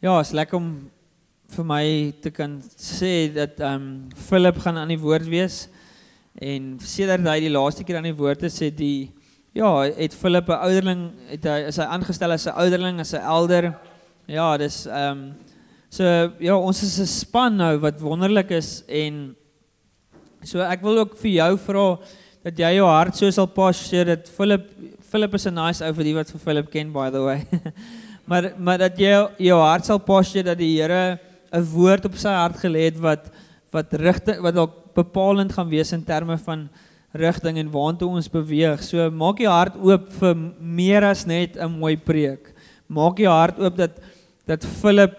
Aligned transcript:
Ja, 0.00 0.14
is 0.16 0.30
lekker 0.32 0.56
om 0.56 0.68
vir 1.52 1.64
my 1.68 1.86
te 2.24 2.30
kan 2.32 2.54
sê 2.80 3.26
dat 3.34 3.58
ehm 3.60 3.82
um, 3.82 3.88
Philip 4.16 4.56
gaan 4.64 4.78
aan 4.80 4.88
die 4.88 5.02
woord 5.02 5.26
wees. 5.28 5.66
En 6.40 6.78
sedert 6.80 7.26
hy 7.28 7.34
die 7.44 7.50
laaste 7.52 7.84
keer 7.84 7.98
aan 7.98 8.08
die 8.08 8.16
woord 8.16 8.46
is, 8.48 8.56
het 8.64 8.78
die 8.78 9.10
ja, 9.52 9.68
het 9.84 10.16
Philip 10.16 10.48
'n 10.48 10.56
ouderling, 10.56 11.02
het 11.28 11.44
hy 11.44 11.58
is 11.68 11.76
hy 11.76 11.84
aangestel 11.84 12.32
as 12.32 12.48
'n 12.48 12.56
ouderling, 12.56 13.00
as 13.04 13.12
'n 13.12 13.20
elder. 13.20 13.74
Ja, 14.24 14.56
dis 14.56 14.86
ehm 14.86 15.12
um, 15.12 15.34
so 15.90 16.04
ja, 16.40 16.56
ons 16.56 16.82
is 16.82 16.98
'n 16.98 17.06
span 17.06 17.56
nou 17.56 17.76
wat 17.84 18.00
wonderlik 18.00 18.56
is 18.56 18.82
en 18.88 19.36
so 20.42 20.60
ek 20.60 20.80
wil 20.80 21.04
ook 21.04 21.16
vir 21.18 21.30
jou 21.30 21.58
vra 21.58 21.98
dat 22.44 22.56
jy 22.56 22.76
jou 22.76 22.88
hart 22.88 23.16
so 23.16 23.30
sal 23.30 23.46
postuur 23.46 24.06
dat 24.06 24.28
Philip 24.28 24.64
Philip 25.10 25.34
is 25.34 25.46
'n 25.46 25.54
nice 25.54 25.84
ou 25.84 25.92
vir 25.92 26.04
die 26.04 26.14
wat 26.14 26.30
vir 26.30 26.40
Philip 26.40 26.70
ken 26.70 26.92
by 26.92 27.10
the 27.10 27.20
way. 27.20 27.44
maar 28.24 28.52
maar 28.58 28.78
dat 28.78 28.98
jy 28.98 29.12
jou 29.38 29.58
hart 29.60 29.84
sal 29.84 29.98
postuur 29.98 30.44
dat 30.44 30.58
die 30.58 30.80
Here 30.80 31.18
'n 31.52 31.64
woord 31.72 32.04
op 32.04 32.16
sy 32.16 32.30
hart 32.30 32.56
gelê 32.56 32.90
het 32.90 32.98
wat 32.98 33.30
wat 33.72 33.92
rigting 33.92 34.40
wat 34.42 34.54
dalk 34.54 34.94
bepalend 34.94 35.52
gaan 35.52 35.68
wees 35.68 35.92
in 35.92 36.04
terme 36.04 36.38
van 36.38 36.68
rigting 37.12 37.58
en 37.58 37.70
waartoe 37.70 38.08
ons 38.08 38.30
beweeg. 38.30 38.82
So 38.82 39.10
maak 39.10 39.38
jou 39.42 39.50
hart 39.50 39.76
oop 39.76 40.08
vir 40.20 40.34
meer 40.60 41.04
as 41.04 41.26
net 41.26 41.56
'n 41.56 41.70
mooi 41.70 41.96
preek. 41.96 42.54
Maak 42.88 43.18
jou 43.18 43.30
hart 43.30 43.58
oop 43.58 43.76
dat 43.76 44.00
dat 44.46 44.64
Philip 44.64 45.18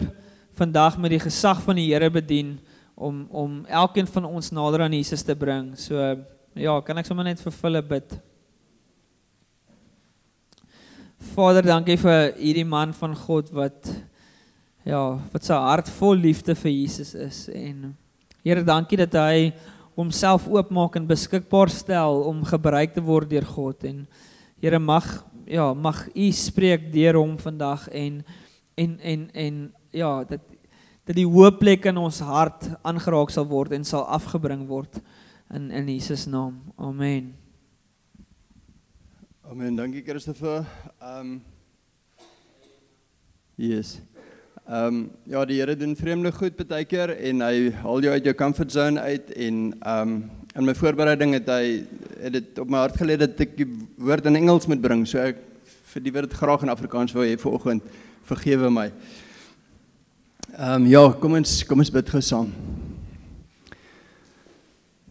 vandag 0.54 0.98
met 0.98 1.12
die 1.12 1.20
gesag 1.20 1.62
van 1.62 1.76
die 1.76 1.94
Here 1.94 2.10
bedien 2.10 2.60
om 2.96 3.28
om 3.32 3.66
elkeen 3.66 4.08
van 4.08 4.26
ons 4.26 4.52
nader 4.52 4.82
aan 4.82 4.94
Jesus 4.94 5.24
te 5.24 5.36
bring. 5.36 5.78
So 5.78 6.18
ja, 6.56 6.82
kan 6.82 6.98
ek 6.98 7.06
sommer 7.06 7.24
net 7.24 7.40
vir 7.42 7.52
Philip 7.52 7.88
bid? 7.88 8.31
Vader, 11.22 11.62
dankie 11.62 12.00
vir 12.02 12.32
hierdie 12.34 12.66
man 12.66 12.96
van 12.98 13.14
God 13.16 13.52
wat 13.54 13.90
ja, 14.88 15.02
wat 15.32 15.46
sy 15.46 15.54
hart 15.54 15.90
vol 16.00 16.18
liefde 16.18 16.56
vir 16.58 16.74
Jesus 16.74 17.14
is 17.14 17.44
en 17.54 17.92
Here, 18.42 18.64
dankie 18.66 18.98
dat 18.98 19.14
hy 19.14 19.52
homself 19.94 20.48
oopmaak 20.50 20.96
en 20.98 21.06
beskikbaar 21.06 21.70
stel 21.70 22.24
om 22.26 22.40
gebruik 22.48 22.96
te 22.96 23.04
word 23.06 23.30
deur 23.30 23.46
God 23.46 23.86
en 23.86 24.00
Here 24.64 24.80
mag 24.82 25.06
ja, 25.46 25.72
mag 25.78 26.08
U 26.10 26.32
spreek 26.34 26.90
deur 26.94 27.20
hom 27.22 27.38
vandag 27.38 27.86
en 27.94 28.24
en 28.82 28.98
en 29.00 29.28
en 29.46 29.62
ja, 29.94 30.24
dat 30.26 30.42
dat 31.06 31.18
die 31.18 31.28
hoop 31.28 31.60
plek 31.62 31.86
in 31.90 32.02
ons 32.02 32.22
hart 32.26 32.66
aangeraak 32.82 33.30
sal 33.30 33.46
word 33.50 33.78
en 33.78 33.86
sal 33.86 34.08
afgebring 34.10 34.66
word 34.70 34.98
in 35.54 35.70
in 35.70 35.94
Jesus 35.94 36.26
naam. 36.26 36.62
Amen. 36.78 37.41
Amen. 39.52 39.76
Dankie 39.76 40.02
Christopher. 40.02 40.66
Ehm 41.02 41.20
um, 41.20 41.42
Yes. 43.58 44.00
Ehm 44.66 44.88
um, 44.88 45.10
ja, 45.26 45.46
die 45.46 45.58
Here 45.60 45.76
doen 45.76 45.96
vreemde 45.96 46.32
goed 46.32 46.56
baie 46.70 46.86
keer 46.86 47.12
en 47.12 47.42
hy 47.44 47.72
haal 47.82 48.00
jou 48.00 48.14
uit 48.14 48.30
jou 48.30 48.34
comfort 48.34 48.72
zone 48.72 49.02
uit 49.02 49.34
en 49.36 49.58
ehm 49.74 50.14
um, 50.14 50.14
in 50.56 50.70
my 50.70 50.76
voorbereiding 50.76 51.36
het 51.36 51.52
hy 51.52 51.84
het 52.22 52.34
dit 52.38 52.62
op 52.64 52.72
my 52.72 52.80
hart 52.86 52.96
gelê 52.96 53.18
dat 53.20 53.44
ek 53.44 53.58
die 53.58 53.68
woord 53.98 54.30
in 54.32 54.40
Engels 54.40 54.70
moet 54.72 54.82
bring. 54.82 55.04
So 55.04 55.20
ek 55.20 55.44
vir 55.92 56.06
die 56.06 56.14
woord 56.16 56.38
graag 56.40 56.64
in 56.64 56.72
Afrikaans 56.72 57.12
wou 57.12 57.26
hê 57.28 57.36
vanoggend. 57.36 57.84
Vergewe 58.32 58.72
my. 58.72 58.88
Ehm 60.56 60.78
um, 60.78 60.88
ja, 60.88 61.04
kom 61.12 61.36
ons 61.42 61.58
kom 61.68 61.84
ons 61.84 61.92
bid 61.92 62.14
gou 62.16 62.24
saam. 62.24 62.56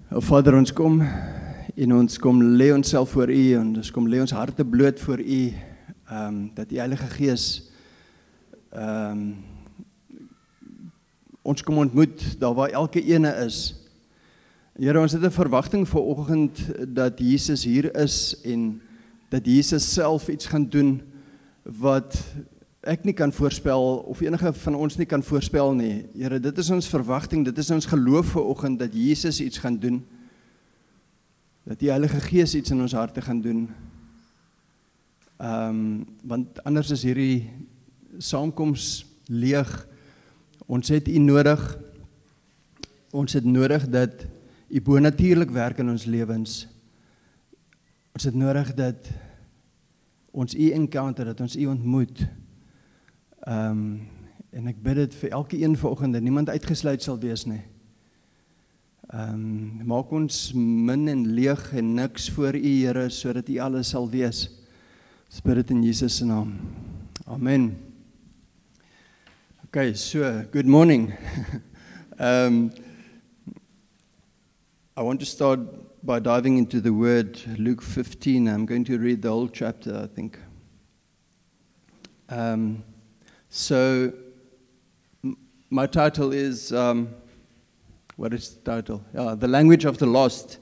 O 0.09 0.25
Vader, 0.25 0.57
ons 0.57 0.73
kom 0.73 1.03
en 1.81 1.95
ons 1.97 2.19
kom 2.21 2.43
lê 2.43 2.67
onsself 2.75 3.15
voor 3.15 3.31
U 3.33 3.45
en 3.57 3.69
ons 3.81 3.91
kom 3.95 4.09
lê 4.11 4.19
ons 4.21 4.33
harte 4.37 4.65
bloot 4.69 5.01
voor 5.01 5.21
U 5.21 5.43
ehm 6.11 6.27
um, 6.27 6.41
dat 6.55 6.69
die 6.69 6.81
Heilige 6.83 7.09
Gees 7.15 7.47
ehm 8.69 9.23
um, 9.23 9.23
ons 11.43 11.63
kom 11.65 11.81
ontmoet 11.81 12.21
daar 12.39 12.55
waar 12.55 12.69
elke 12.69 13.01
ene 13.01 13.33
is. 13.47 13.75
Here, 14.77 15.01
ons 15.01 15.13
het 15.13 15.25
'n 15.25 15.33
verwagting 15.33 15.89
vir 15.89 16.01
oggend 16.01 16.61
dat 16.95 17.19
Jesus 17.19 17.65
hier 17.65 17.89
is 17.97 18.37
en 18.45 18.81
dat 19.29 19.47
Jesus 19.47 19.93
self 19.93 20.29
iets 20.29 20.47
gaan 20.47 20.69
doen 20.69 21.01
wat 21.65 22.25
ek 22.81 23.05
nie 23.05 23.15
kan 23.15 23.33
voorspel 23.33 24.05
of 24.07 24.21
enige 24.21 24.53
van 24.53 24.75
ons 24.75 24.97
nie 24.97 25.07
kan 25.07 25.23
voorspel 25.23 25.75
nie. 25.75 26.07
Here, 26.15 26.41
dit 26.41 26.59
is 26.59 26.71
ons 26.71 26.89
verwagting, 26.89 27.45
dit 27.45 27.59
is 27.59 27.71
ons 27.71 27.87
geloof 27.87 28.27
vir 28.27 28.45
oggend 28.45 28.79
dat 28.79 28.95
Jesus 28.95 29.41
iets 29.41 29.59
gaan 29.59 29.79
doen. 29.79 30.05
Dat 31.65 31.79
die 31.79 31.91
Heilige 31.91 32.21
Gees 32.21 32.55
iets 32.55 32.71
in 32.71 32.81
ons 32.81 32.93
harte 32.93 33.23
gaan 33.23 33.41
doen. 33.41 33.69
Ehm 35.41 35.69
um, 35.69 36.07
want 36.23 36.65
anders 36.65 36.91
is 36.91 37.03
hierdie 37.03 37.51
saamkoms 38.19 39.07
leeg. 39.27 39.87
Ons 40.67 40.89
het 40.89 41.09
U 41.09 41.19
nodig. 41.19 41.79
Ons 43.11 43.33
het 43.33 43.45
nodig 43.45 43.89
dat 43.89 44.27
U 44.69 44.81
bonatuurlik 44.81 45.51
werk 45.51 45.79
in 45.79 45.89
ons 45.89 46.05
lewens. 46.05 46.69
Ons 48.13 48.25
het 48.25 48.35
nodig 48.35 48.75
dat 48.75 49.11
ons 50.31 50.55
U 50.55 50.71
encounter, 50.71 51.25
dat 51.25 51.41
ons 51.41 51.57
U 51.57 51.67
ontmoet. 51.67 52.27
Ehm 53.41 53.71
um, 53.71 54.09
en 54.51 54.67
ek 54.67 54.81
bid 54.83 54.97
dit 54.99 55.13
vir 55.15 55.31
elke 55.31 55.59
een 55.63 55.77
vanoggend 55.79 56.17
dat 56.17 56.23
niemand 56.23 56.49
uitgesluit 56.51 57.03
sal 57.03 57.19
wees 57.23 57.45
nie. 57.47 57.61
Ehm 59.11 59.35
um, 59.35 59.87
maak 59.91 60.13
ons 60.15 60.53
min 60.55 61.09
en 61.11 61.25
leeg 61.35 61.73
en 61.75 61.95
niks 61.95 62.29
voor 62.31 62.55
U 62.55 62.61
Here 62.63 63.09
sodat 63.11 63.49
U 63.49 63.57
alles 63.59 63.89
sal 63.89 64.11
wees. 64.11 64.49
In 65.69 65.83
Jesus 65.83 66.17
se 66.17 66.25
naam. 66.25 66.53
Amen. 67.27 67.77
Okay, 69.65 69.95
so 69.95 70.45
good 70.53 70.67
morning. 70.67 71.13
um, 72.21 72.71
I 74.97 75.03
want 75.03 75.19
to 75.21 75.27
start 75.27 75.59
by 76.05 76.21
diving 76.21 76.59
into 76.59 76.81
the 76.81 76.93
word 76.93 77.41
Luke 77.59 77.83
15. 77.83 78.47
I'm 78.47 78.65
going 78.65 78.85
to 78.85 78.97
read 78.97 79.23
the 79.23 79.31
whole 79.31 79.49
chapter, 79.49 80.03
I 80.05 80.07
think. 80.07 80.39
Um, 82.29 82.85
so, 83.49 84.13
my 85.69 85.89
title 85.89 86.33
is 86.33 86.73
um, 86.73 87.09
what 88.21 88.35
is 88.35 88.51
the 88.51 88.61
title? 88.71 89.03
Uh, 89.17 89.35
the 89.35 89.49
Language 89.49 89.87
of 89.87 89.97
the 89.97 90.05
Lost. 90.05 90.59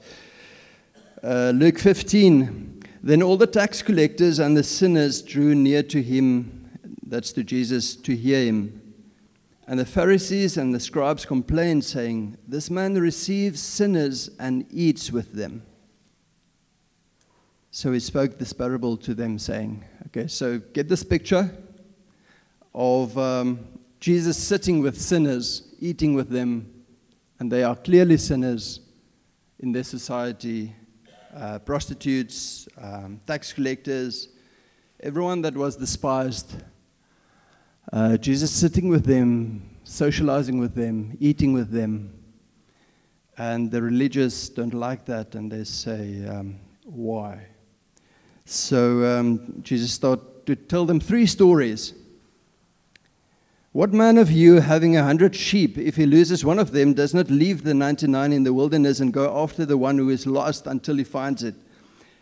Uh, 1.21 1.51
Luke 1.53 1.77
15. 1.77 2.81
Then 3.03 3.21
all 3.21 3.35
the 3.35 3.47
tax 3.47 3.81
collectors 3.81 4.39
and 4.39 4.55
the 4.55 4.63
sinners 4.63 5.21
drew 5.21 5.53
near 5.53 5.83
to 5.83 6.01
him, 6.01 6.69
that's 7.05 7.33
to 7.33 7.43
Jesus, 7.43 7.97
to 7.97 8.15
hear 8.15 8.45
him. 8.45 8.81
And 9.67 9.77
the 9.77 9.85
Pharisees 9.85 10.55
and 10.55 10.73
the 10.73 10.79
scribes 10.79 11.25
complained, 11.25 11.83
saying, 11.83 12.37
This 12.47 12.69
man 12.69 12.93
receives 12.95 13.59
sinners 13.59 14.29
and 14.39 14.65
eats 14.71 15.11
with 15.11 15.33
them. 15.33 15.63
So 17.71 17.91
he 17.91 17.99
spoke 17.99 18.39
this 18.39 18.53
parable 18.53 18.95
to 18.95 19.13
them, 19.13 19.37
saying, 19.37 19.83
Okay, 20.07 20.27
so 20.27 20.59
get 20.59 20.87
this 20.87 21.03
picture 21.03 21.53
of 22.73 23.17
um, 23.17 23.67
Jesus 23.99 24.37
sitting 24.37 24.79
with 24.79 24.97
sinners, 24.97 25.75
eating 25.81 26.13
with 26.13 26.29
them, 26.29 26.78
and 27.39 27.51
they 27.51 27.63
are 27.63 27.75
clearly 27.75 28.17
sinners 28.17 28.81
in 29.59 29.71
their 29.71 29.83
society 29.83 30.75
uh, 31.35 31.59
prostitutes, 31.59 32.67
um, 32.77 33.19
tax 33.25 33.53
collectors, 33.53 34.29
everyone 34.99 35.41
that 35.41 35.55
was 35.55 35.75
despised. 35.77 36.63
Uh, 37.91 38.17
Jesus 38.17 38.51
sitting 38.51 38.89
with 38.89 39.05
them, 39.05 39.77
socializing 39.83 40.59
with 40.59 40.75
them, 40.75 41.15
eating 41.19 41.53
with 41.53 41.71
them. 41.71 42.13
And 43.37 43.71
the 43.71 43.81
religious 43.81 44.49
don't 44.49 44.73
like 44.73 45.05
that 45.05 45.33
and 45.35 45.51
they 45.51 45.63
say, 45.63 46.25
um, 46.27 46.59
Why? 46.83 47.47
So 48.45 49.05
um, 49.05 49.61
Jesus 49.61 49.93
started 49.93 50.45
to 50.45 50.55
tell 50.55 50.85
them 50.85 50.99
three 50.99 51.25
stories. 51.25 51.93
What 53.71 53.93
man 53.93 54.17
of 54.17 54.31
you, 54.31 54.61
having 54.61 54.97
a 54.97 55.03
hundred 55.03 55.35
sheep, 55.35 55.77
if 55.77 55.95
he 55.95 56.07
loses 56.07 56.43
one 56.43 56.57
of 56.57 56.71
them, 56.71 56.95
does 56.95 57.13
not 57.13 57.29
leave 57.29 57.63
the 57.63 57.75
99 57.75 58.33
in 58.33 58.43
the 58.43 58.53
wilderness 58.53 58.99
and 58.99 59.13
go 59.13 59.43
after 59.43 59.63
the 59.63 59.77
one 59.77 59.99
who 59.99 60.09
is 60.09 60.25
lost 60.25 60.65
until 60.65 60.97
he 60.97 61.03
finds 61.03 61.43
it? 61.43 61.53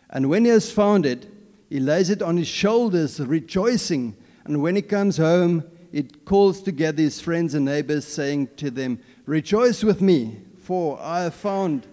And 0.09 0.29
when 0.29 0.43
he 0.43 0.51
has 0.51 0.69
found 0.69 1.05
it, 1.05 1.31
he 1.69 1.79
lays 1.79 2.09
it 2.09 2.21
on 2.21 2.35
his 2.35 2.49
shoulders, 2.49 3.21
rejoicing. 3.21 4.17
And 4.43 4.61
when 4.61 4.75
he 4.75 4.81
comes 4.81 5.15
home, 5.15 5.63
he 5.89 6.03
calls 6.03 6.61
together 6.61 7.01
his 7.01 7.21
friends 7.21 7.53
and 7.53 7.63
neighbors, 7.63 8.05
saying 8.05 8.49
to 8.57 8.69
them, 8.69 8.99
Rejoice 9.25 9.85
with 9.85 10.01
me, 10.01 10.41
for 10.57 10.99
I 11.01 11.23
have 11.23 11.33
found 11.33 11.87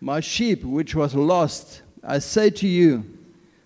my 0.00 0.18
sheep 0.18 0.64
which 0.64 0.96
was 0.96 1.14
lost. 1.14 1.82
I 2.02 2.18
say 2.18 2.50
to 2.50 2.66
you, 2.66 3.13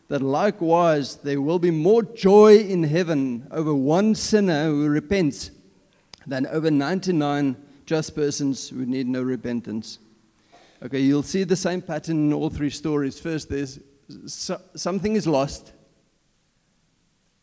that 0.09 0.23
likewise 0.23 1.17
there 1.17 1.41
will 1.41 1.59
be 1.59 1.71
more 1.71 2.03
joy 2.03 2.57
in 2.57 2.83
heaven 2.83 3.47
over 3.51 3.75
one 3.75 4.15
sinner 4.15 4.67
who 4.67 4.89
repents 4.89 5.51
than 6.27 6.47
over 6.47 6.71
99 6.71 7.57
just 7.87 8.15
persons 8.15 8.69
who 8.69 8.85
need 8.85 9.07
no 9.07 9.23
repentance. 9.23 9.99
Okay, 10.83 11.01
you'll 11.01 11.23
see 11.23 11.45
the 11.45 11.57
same 11.57 11.83
pattern 11.83 12.17
in 12.27 12.33
all 12.33 12.51
three 12.51 12.71
stories. 12.71 13.19
First, 13.19 13.49
there's 13.49 13.81
so, 14.27 14.61
something 14.75 15.17
is 15.17 15.27
lost, 15.27 15.73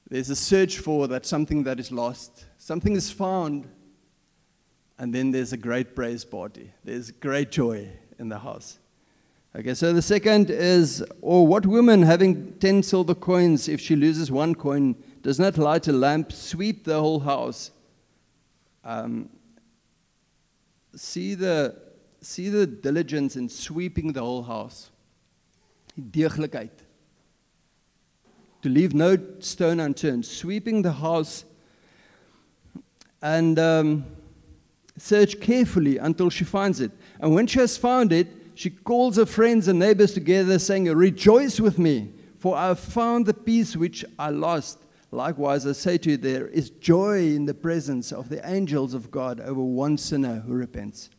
there's 0.10 0.30
a 0.30 0.36
search 0.36 0.80
for 0.80 1.08
that 1.08 1.26
something 1.26 1.64
that 1.64 1.80
is 1.80 1.92
lost. 1.92 2.46
Something 2.58 2.96
is 2.96 3.12
found, 3.12 3.68
and 5.00 5.14
then 5.14 5.32
there's 5.32 5.52
a 5.52 5.58
great 5.58 5.96
praise 5.96 6.24
party. 6.24 6.72
There's 6.84 7.12
great 7.12 7.52
joy 7.52 7.90
in 8.20 8.30
the 8.30 8.40
house. 8.40 8.80
Okay, 9.58 9.74
so 9.74 9.94
the 9.94 10.02
second 10.02 10.50
is, 10.50 11.02
or 11.22 11.48
what 11.48 11.66
woman 11.66 12.02
having 12.02 12.52
10 12.60 12.84
silver 12.84 13.16
coins, 13.16 13.70
if 13.70 13.80
she 13.80 13.96
loses 13.96 14.30
one 14.30 14.54
coin, 14.54 14.98
does 15.22 15.40
not 15.40 15.58
light 15.58 15.88
a 15.88 15.94
lamp, 15.94 16.34
sweep 16.34 16.84
the 16.84 17.00
whole 17.00 17.22
house? 17.22 17.72
Um, 18.84 19.30
see, 20.94 21.36
the, 21.36 21.74
see 22.20 22.50
the 22.50 22.68
diligence 22.68 23.38
in 23.38 23.48
sweeping 23.48 24.12
the 24.12 24.20
whole 24.20 24.44
house. 24.44 24.92
To 28.64 28.70
leave 28.70 28.94
no 28.94 29.18
stone 29.40 29.80
unturned, 29.80 30.26
sweeping 30.26 30.82
the 30.82 30.92
house 30.92 31.46
and 33.22 33.58
um, 33.58 34.06
search 34.98 35.40
carefully 35.40 35.98
until 35.98 36.30
she 36.30 36.44
finds 36.44 36.82
it. 36.82 36.92
And 37.22 37.34
when 37.34 37.48
she 37.48 37.60
has 37.60 37.78
found 37.78 38.12
it, 38.12 38.28
she 38.56 38.70
calls 38.70 39.18
her 39.18 39.26
friends 39.26 39.68
and 39.68 39.78
neighbors 39.78 40.14
together, 40.14 40.58
saying, 40.58 40.86
Rejoice 40.86 41.60
with 41.60 41.78
me, 41.78 42.14
for 42.38 42.56
I 42.56 42.68
have 42.68 42.80
found 42.80 43.26
the 43.26 43.34
piece 43.34 43.76
which 43.76 44.04
I 44.18 44.30
lost. 44.30 44.80
Likewise, 45.12 45.68
I 45.68 45.74
say 45.74 45.98
to 46.00 46.12
you, 46.12 46.18
there 46.18 46.48
is 46.48 46.70
joy 46.70 47.20
in 47.20 47.46
the 47.46 47.54
presence 47.54 48.12
of 48.12 48.30
the 48.30 48.48
angels 48.50 48.94
of 48.94 49.12
God 49.12 49.40
over 49.40 49.62
one 49.62 49.98
sinner 49.98 50.42
who 50.48 50.54
repents. 50.54 51.10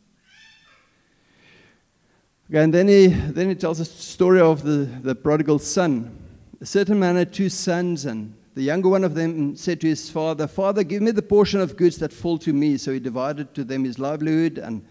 Okay, 2.51 2.63
and 2.63 2.73
then 2.73 2.89
he, 2.89 3.09
then 3.09 3.49
he 3.49 3.55
tells 3.55 3.81
a 3.81 3.85
story 3.85 4.41
of 4.41 4.63
the, 4.63 4.89
the 5.03 5.15
prodigal 5.15 5.59
son. 5.59 6.17
A 6.61 6.67
certain 6.67 6.99
man 6.99 7.17
had 7.17 7.33
two 7.33 7.49
sons, 7.49 8.07
and 8.07 8.35
the 8.55 8.63
younger 8.63 8.89
one 8.89 9.05
of 9.05 9.15
them 9.15 9.57
said 9.57 9.81
to 9.83 9.89
his 9.89 10.09
father, 10.09 10.47
Father, 10.47 10.85
give 10.85 11.03
me 11.03 11.11
the 11.11 11.23
portion 11.23 11.61
of 11.61 11.77
goods 11.77 11.99
that 11.99 12.13
fall 12.13 12.39
to 12.39 12.53
me. 12.53 12.77
So 12.77 12.93
he 12.93 13.01
divided 13.01 13.53
to 13.55 13.65
them 13.65 13.85
his 13.85 13.99
livelihood. 13.99 14.59
And 14.59 14.87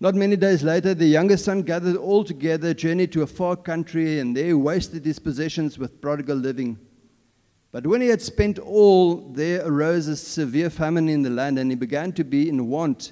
not 0.00 0.14
many 0.14 0.36
days 0.36 0.62
later, 0.62 0.94
the 0.94 1.06
younger 1.06 1.36
son 1.36 1.62
gathered 1.62 1.96
all 1.96 2.22
together, 2.22 2.72
journeyed 2.72 3.10
to 3.12 3.22
a 3.22 3.26
far 3.26 3.56
country, 3.56 4.20
and 4.20 4.36
there 4.36 4.56
wasted 4.56 5.04
his 5.04 5.18
possessions 5.18 5.76
with 5.76 6.00
prodigal 6.00 6.36
living. 6.36 6.78
But 7.72 7.86
when 7.86 8.00
he 8.00 8.06
had 8.06 8.22
spent 8.22 8.60
all, 8.60 9.16
there 9.16 9.66
arose 9.66 10.06
a 10.06 10.16
severe 10.16 10.70
famine 10.70 11.08
in 11.08 11.22
the 11.22 11.30
land, 11.30 11.58
and 11.58 11.70
he 11.70 11.76
began 11.76 12.12
to 12.12 12.22
be 12.22 12.48
in 12.48 12.68
want. 12.68 13.10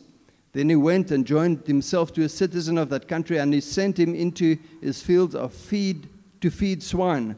Then 0.52 0.68
he 0.68 0.76
went 0.76 1.10
and 1.10 1.26
joined 1.26 1.66
himself 1.66 2.12
to 2.14 2.22
a 2.22 2.28
citizen 2.28 2.78
of 2.78 2.88
that 2.90 3.08
country, 3.08 3.38
and 3.38 3.52
he 3.52 3.60
sent 3.60 3.98
him 3.98 4.14
into 4.14 4.56
his 4.80 5.02
fields 5.02 5.34
of 5.34 5.52
feed 5.52 6.08
to 6.40 6.50
feed 6.50 6.84
swine, 6.84 7.36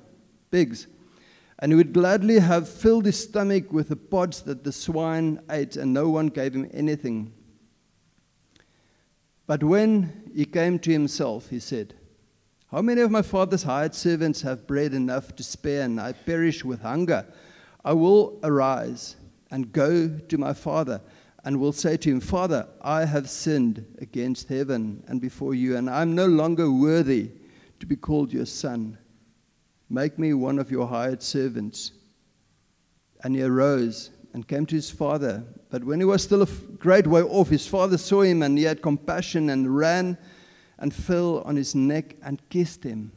pigs. 0.51 0.87
And 1.59 1.73
he 1.73 1.77
would 1.77 1.95
gladly 1.95 2.39
have 2.39 2.69
filled 2.69 3.07
his 3.07 3.19
stomach 3.19 3.73
with 3.73 3.89
the 3.89 3.97
pods 3.97 4.43
that 4.43 4.63
the 4.63 4.73
swine 4.73 5.41
ate, 5.51 5.77
and 5.77 5.95
no 5.95 6.11
one 6.11 6.29
gave 6.29 6.55
him 6.55 6.71
anything. 6.75 7.33
But 9.49 9.65
when 9.65 10.31
he 10.33 10.45
came 10.45 10.79
to 10.79 10.93
himself, 10.93 11.49
he 11.49 11.59
said, 11.59 11.95
how 12.71 12.83
many 12.83 13.01
of 13.01 13.11
my 13.11 13.23
father's 13.23 13.63
hired 13.63 13.95
servants 13.95 14.43
have 14.43 14.67
bread 14.67 14.93
enough 14.93 15.35
to 15.37 15.43
spare, 15.43 15.85
and 15.85 15.99
I 15.99 16.13
perish 16.13 16.67
with 16.67 16.83
hunger? 16.83 17.25
I 17.83 17.95
will 17.95 18.39
arise 18.43 19.17
and 19.51 19.73
go 19.73 20.07
to 20.07 20.39
my 20.39 20.53
father, 20.53 21.01
and 21.45 21.59
will 21.59 21.73
say 21.73 21.97
to 21.97 22.11
him, 22.11 22.21
Father, 22.21 22.69
I 22.83 23.07
have 23.07 23.31
sinned 23.31 23.87
against 24.03 24.51
heaven 24.51 25.03
and 25.09 25.19
before 25.19 25.55
you, 25.55 25.79
and 25.79 25.89
I 25.89 26.03
am 26.03 26.15
no 26.15 26.27
longer 26.27 26.71
worthy 26.71 27.31
to 27.81 27.87
be 27.87 27.97
called 27.97 28.35
your 28.35 28.45
son. 28.45 28.99
Make 29.89 30.19
me 30.19 30.35
one 30.35 30.59
of 30.59 30.71
your 30.71 30.89
hired 30.89 31.23
servants. 31.23 31.93
And 33.25 33.35
he 33.35 33.43
arose 33.43 34.11
and 34.35 34.47
came 34.47 34.67
to 34.67 34.75
his 34.75 34.91
father. 34.91 35.45
But 35.71 35.85
when 35.85 36.01
he 36.01 36.05
was 36.07 36.23
still 36.23 36.43
a 36.43 36.47
great 36.47 37.07
way 37.07 37.23
off, 37.23 37.51
his 37.51 37.67
father 37.67 37.99
saw 37.99 38.23
him, 38.23 38.43
and 38.43 38.57
he 38.57 38.65
had 38.65 38.81
compassion 38.81 39.51
and 39.51 39.77
ran 39.77 40.17
and 40.79 40.95
fell 40.95 41.41
on 41.41 41.57
his 41.57 41.75
neck 41.75 42.17
and 42.23 42.41
kissed 42.49 42.85
him. 42.85 43.13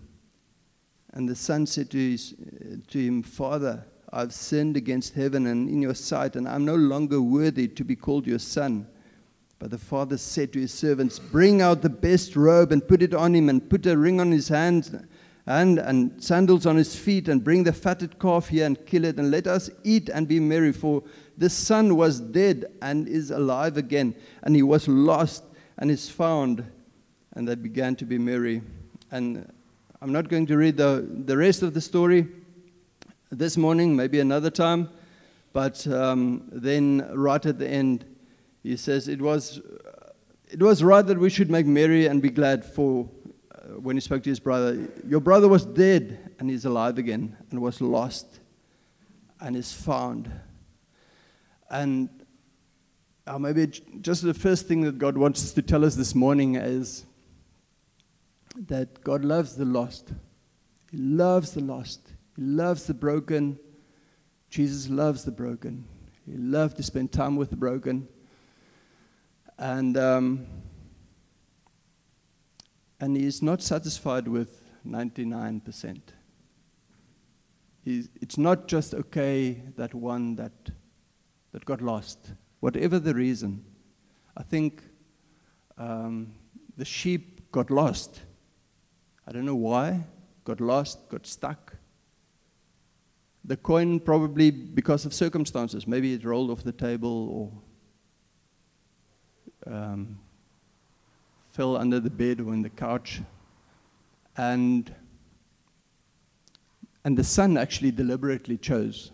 And 1.13 1.29
the 1.29 1.35
son 1.35 1.65
said 1.65 1.89
to, 1.91 1.97
his, 1.97 2.33
uh, 2.33 2.75
to 2.87 2.99
him, 2.99 3.23
Father, 3.23 3.85
I've 4.11 4.33
sinned 4.33 4.75
against 4.75 5.13
heaven 5.13 5.47
and 5.47 5.69
in 5.69 5.81
your 5.81 5.93
sight, 5.93 6.35
and 6.35 6.47
I'm 6.47 6.65
no 6.65 6.75
longer 6.75 7.21
worthy 7.21 7.67
to 7.69 7.83
be 7.83 7.95
called 7.95 8.27
your 8.27 8.39
son. 8.39 8.87
But 9.59 9.71
the 9.71 9.77
father 9.77 10.17
said 10.17 10.51
to 10.53 10.59
his 10.59 10.73
servants, 10.73 11.19
Bring 11.19 11.61
out 11.61 11.81
the 11.81 11.89
best 11.89 12.35
robe 12.35 12.71
and 12.71 12.85
put 12.85 13.01
it 13.01 13.13
on 13.13 13.35
him, 13.35 13.47
and 13.47 13.69
put 13.69 13.85
a 13.85 13.97
ring 13.97 14.19
on 14.19 14.31
his 14.31 14.49
hand 14.49 15.07
and, 15.45 15.79
and 15.79 16.23
sandals 16.23 16.65
on 16.65 16.75
his 16.75 16.95
feet, 16.95 17.27
and 17.27 17.43
bring 17.43 17.63
the 17.63 17.73
fatted 17.73 18.19
calf 18.19 18.49
here 18.49 18.65
and 18.65 18.85
kill 18.85 19.05
it, 19.05 19.17
and 19.17 19.31
let 19.31 19.47
us 19.47 19.69
eat 19.83 20.09
and 20.09 20.27
be 20.27 20.39
merry. 20.39 20.71
For 20.71 21.03
this 21.37 21.53
son 21.53 21.95
was 21.95 22.19
dead 22.19 22.65
and 22.81 23.07
is 23.07 23.31
alive 23.31 23.77
again, 23.77 24.15
and 24.43 24.55
he 24.55 24.63
was 24.63 24.87
lost 24.87 25.43
and 25.77 25.89
is 25.89 26.09
found 26.09 26.65
and 27.33 27.47
they 27.47 27.55
began 27.55 27.95
to 27.95 28.05
be 28.05 28.17
merry. 28.17 28.61
And 29.11 29.51
I'm 30.01 30.11
not 30.11 30.27
going 30.27 30.45
to 30.47 30.57
read 30.57 30.77
the, 30.77 31.07
the 31.25 31.37
rest 31.37 31.61
of 31.61 31.73
the 31.73 31.81
story 31.81 32.27
this 33.29 33.55
morning, 33.55 33.95
maybe 33.95 34.19
another 34.19 34.49
time, 34.49 34.89
but 35.53 35.85
um, 35.87 36.43
then 36.51 37.09
right 37.13 37.45
at 37.45 37.57
the 37.57 37.67
end, 37.67 38.05
he 38.63 38.75
says, 38.75 39.07
It 39.07 39.21
was, 39.21 39.61
it 40.49 40.61
was 40.61 40.83
right 40.83 41.05
that 41.05 41.17
we 41.17 41.29
should 41.29 41.49
make 41.49 41.65
merry 41.65 42.07
and 42.07 42.21
be 42.21 42.29
glad 42.29 42.65
for 42.65 43.09
when 43.79 43.95
he 43.95 44.01
spoke 44.01 44.23
to 44.23 44.29
his 44.29 44.39
brother. 44.39 44.87
Your 45.07 45.19
brother 45.19 45.47
was 45.47 45.65
dead 45.65 46.33
and 46.39 46.49
he's 46.49 46.65
alive 46.65 46.97
again, 46.97 47.37
and 47.49 47.61
was 47.61 47.81
lost 47.81 48.39
and 49.39 49.55
is 49.55 49.71
found. 49.73 50.31
And 51.69 52.09
uh, 53.27 53.39
maybe 53.39 53.67
just 54.01 54.23
the 54.23 54.33
first 54.33 54.67
thing 54.67 54.81
that 54.81 54.97
God 54.97 55.17
wants 55.17 55.43
us 55.43 55.51
to 55.53 55.61
tell 55.61 55.85
us 55.85 55.95
this 55.95 56.13
morning 56.13 56.55
is 56.55 57.05
that 58.67 59.03
God 59.03 59.23
loves 59.23 59.55
the 59.55 59.65
lost. 59.65 60.11
He 60.91 60.97
loves 60.97 61.51
the 61.51 61.61
lost. 61.61 62.01
He 62.35 62.41
loves 62.41 62.85
the 62.85 62.93
broken. 62.93 63.57
Jesus 64.49 64.89
loves 64.89 65.23
the 65.23 65.31
broken. 65.31 65.85
He 66.25 66.35
loved 66.35 66.77
to 66.77 66.83
spend 66.83 67.11
time 67.11 67.35
with 67.35 67.49
the 67.49 67.55
broken. 67.55 68.07
And, 69.57 69.95
um, 69.97 70.47
and 73.01 73.17
he 73.17 73.25
is 73.25 73.41
not 73.41 73.61
satisfied 73.61 74.27
with 74.29 74.63
99%. 74.87 75.99
He's, 77.83 78.09
it's 78.21 78.37
not 78.37 78.67
just 78.67 78.93
okay 78.93 79.63
that 79.75 79.93
one 79.93 80.35
that, 80.35 80.53
that 81.51 81.65
got 81.65 81.81
lost, 81.81 82.31
whatever 82.61 82.99
the 82.99 83.13
reason. 83.13 83.65
I 84.37 84.43
think 84.43 84.83
um, 85.77 86.33
the 86.77 86.85
sheep 86.85 87.51
got 87.51 87.69
lost 87.69 88.21
I 89.27 89.31
don't 89.31 89.45
know 89.45 89.55
why, 89.55 90.03
got 90.43 90.59
lost, 90.59 91.07
got 91.09 91.25
stuck. 91.25 91.75
The 93.45 93.55
coin, 93.57 93.99
probably 93.99 94.51
because 94.51 95.05
of 95.05 95.13
circumstances, 95.13 95.87
maybe 95.87 96.13
it 96.13 96.25
rolled 96.25 96.51
off 96.51 96.63
the 96.63 96.71
table 96.71 97.61
or 99.65 99.73
um, 99.73 100.19
fell 101.51 101.77
under 101.77 101.99
the 101.99 102.09
bed 102.09 102.41
or 102.41 102.53
in 102.53 102.61
the 102.61 102.69
couch. 102.69 103.21
And, 104.37 104.93
and 107.03 107.17
the 107.17 107.23
son 107.23 107.57
actually 107.57 107.91
deliberately 107.91 108.57
chose 108.57 109.11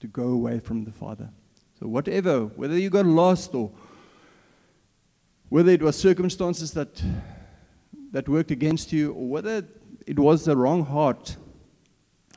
to 0.00 0.06
go 0.06 0.28
away 0.28 0.60
from 0.60 0.84
the 0.84 0.92
father. 0.92 1.30
So, 1.78 1.86
whatever, 1.88 2.46
whether 2.46 2.78
you 2.78 2.90
got 2.90 3.06
lost 3.06 3.54
or 3.54 3.70
whether 5.48 5.72
it 5.72 5.82
was 5.82 5.98
circumstances 5.98 6.72
that 6.72 7.02
that 8.12 8.28
worked 8.28 8.50
against 8.50 8.92
you, 8.92 9.12
or 9.12 9.28
whether 9.28 9.64
it 10.06 10.18
was 10.18 10.44
the 10.44 10.56
wrong 10.56 10.84
heart 10.84 11.36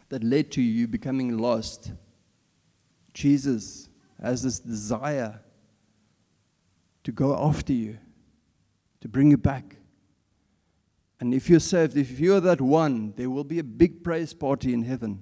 that 0.10 0.24
led 0.24 0.52
to 0.52 0.62
you 0.62 0.88
becoming 0.88 1.38
lost, 1.38 1.92
Jesus 3.14 3.90
has 4.22 4.44
this 4.44 4.60
desire 4.60 5.40
to 7.04 7.12
go 7.12 7.36
after 7.36 7.74
you, 7.74 7.98
to 9.04 9.10
bring 9.10 9.30
you 9.30 9.38
back. 9.38 9.76
And 11.20 11.34
if 11.34 11.50
you're 11.50 11.60
saved, 11.60 11.98
if 11.98 12.22
you're 12.22 12.40
that 12.40 12.62
one, 12.62 13.14
there 13.18 13.30
will 13.30 13.44
be 13.44 13.60
a 13.60 13.64
big 13.64 14.02
praise 14.02 14.34
party 14.34 14.74
in 14.74 14.82
heaven. 14.82 15.22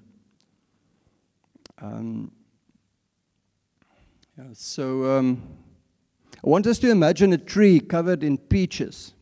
Um, 1.82 2.32
yeah, 4.38 4.44
so 4.54 5.18
um, 5.18 5.42
I 6.44 6.48
want 6.48 6.68
us 6.68 6.78
to 6.78 6.92
imagine 6.92 7.34
a 7.34 7.40
tree 7.40 7.80
covered 7.80 8.24
in 8.24 8.38
peaches. 8.38 9.16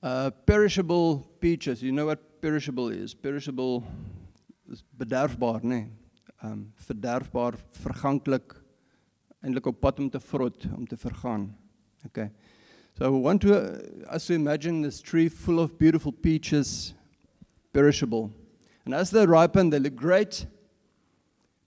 Uh, 0.00 0.30
perishable 0.46 1.26
peaches. 1.40 1.82
You 1.82 1.90
know 1.90 2.06
what 2.06 2.40
perishable 2.40 2.88
is? 2.90 3.14
Perishable 3.14 3.82
is 4.70 4.84
bederfbaar, 4.96 5.64
nee. 5.64 5.88
Um 6.44 6.72
verderfbaar, 6.86 7.54
verganklik, 7.82 8.54
eintlik 9.42 9.66
op 9.66 9.80
pad 9.80 9.98
om 9.98 10.10
te 10.10 10.20
vrot, 10.20 10.66
om 10.76 10.86
te 10.86 10.96
vergaan. 10.96 11.48
Okay. 12.06 12.30
So 12.98 13.06
I 13.06 13.08
want 13.08 13.42
to 13.42 13.56
uh, 13.56 14.12
us 14.12 14.26
to 14.26 14.34
imagine 14.34 14.82
this 14.82 15.00
tree 15.00 15.28
full 15.28 15.58
of 15.58 15.78
beautiful 15.78 16.12
peaches, 16.12 16.94
perishable. 17.72 18.30
And 18.84 18.94
as 18.94 19.10
they 19.10 19.26
ripen, 19.26 19.70
they 19.70 19.78
look 19.78 19.96
great. 19.96 20.46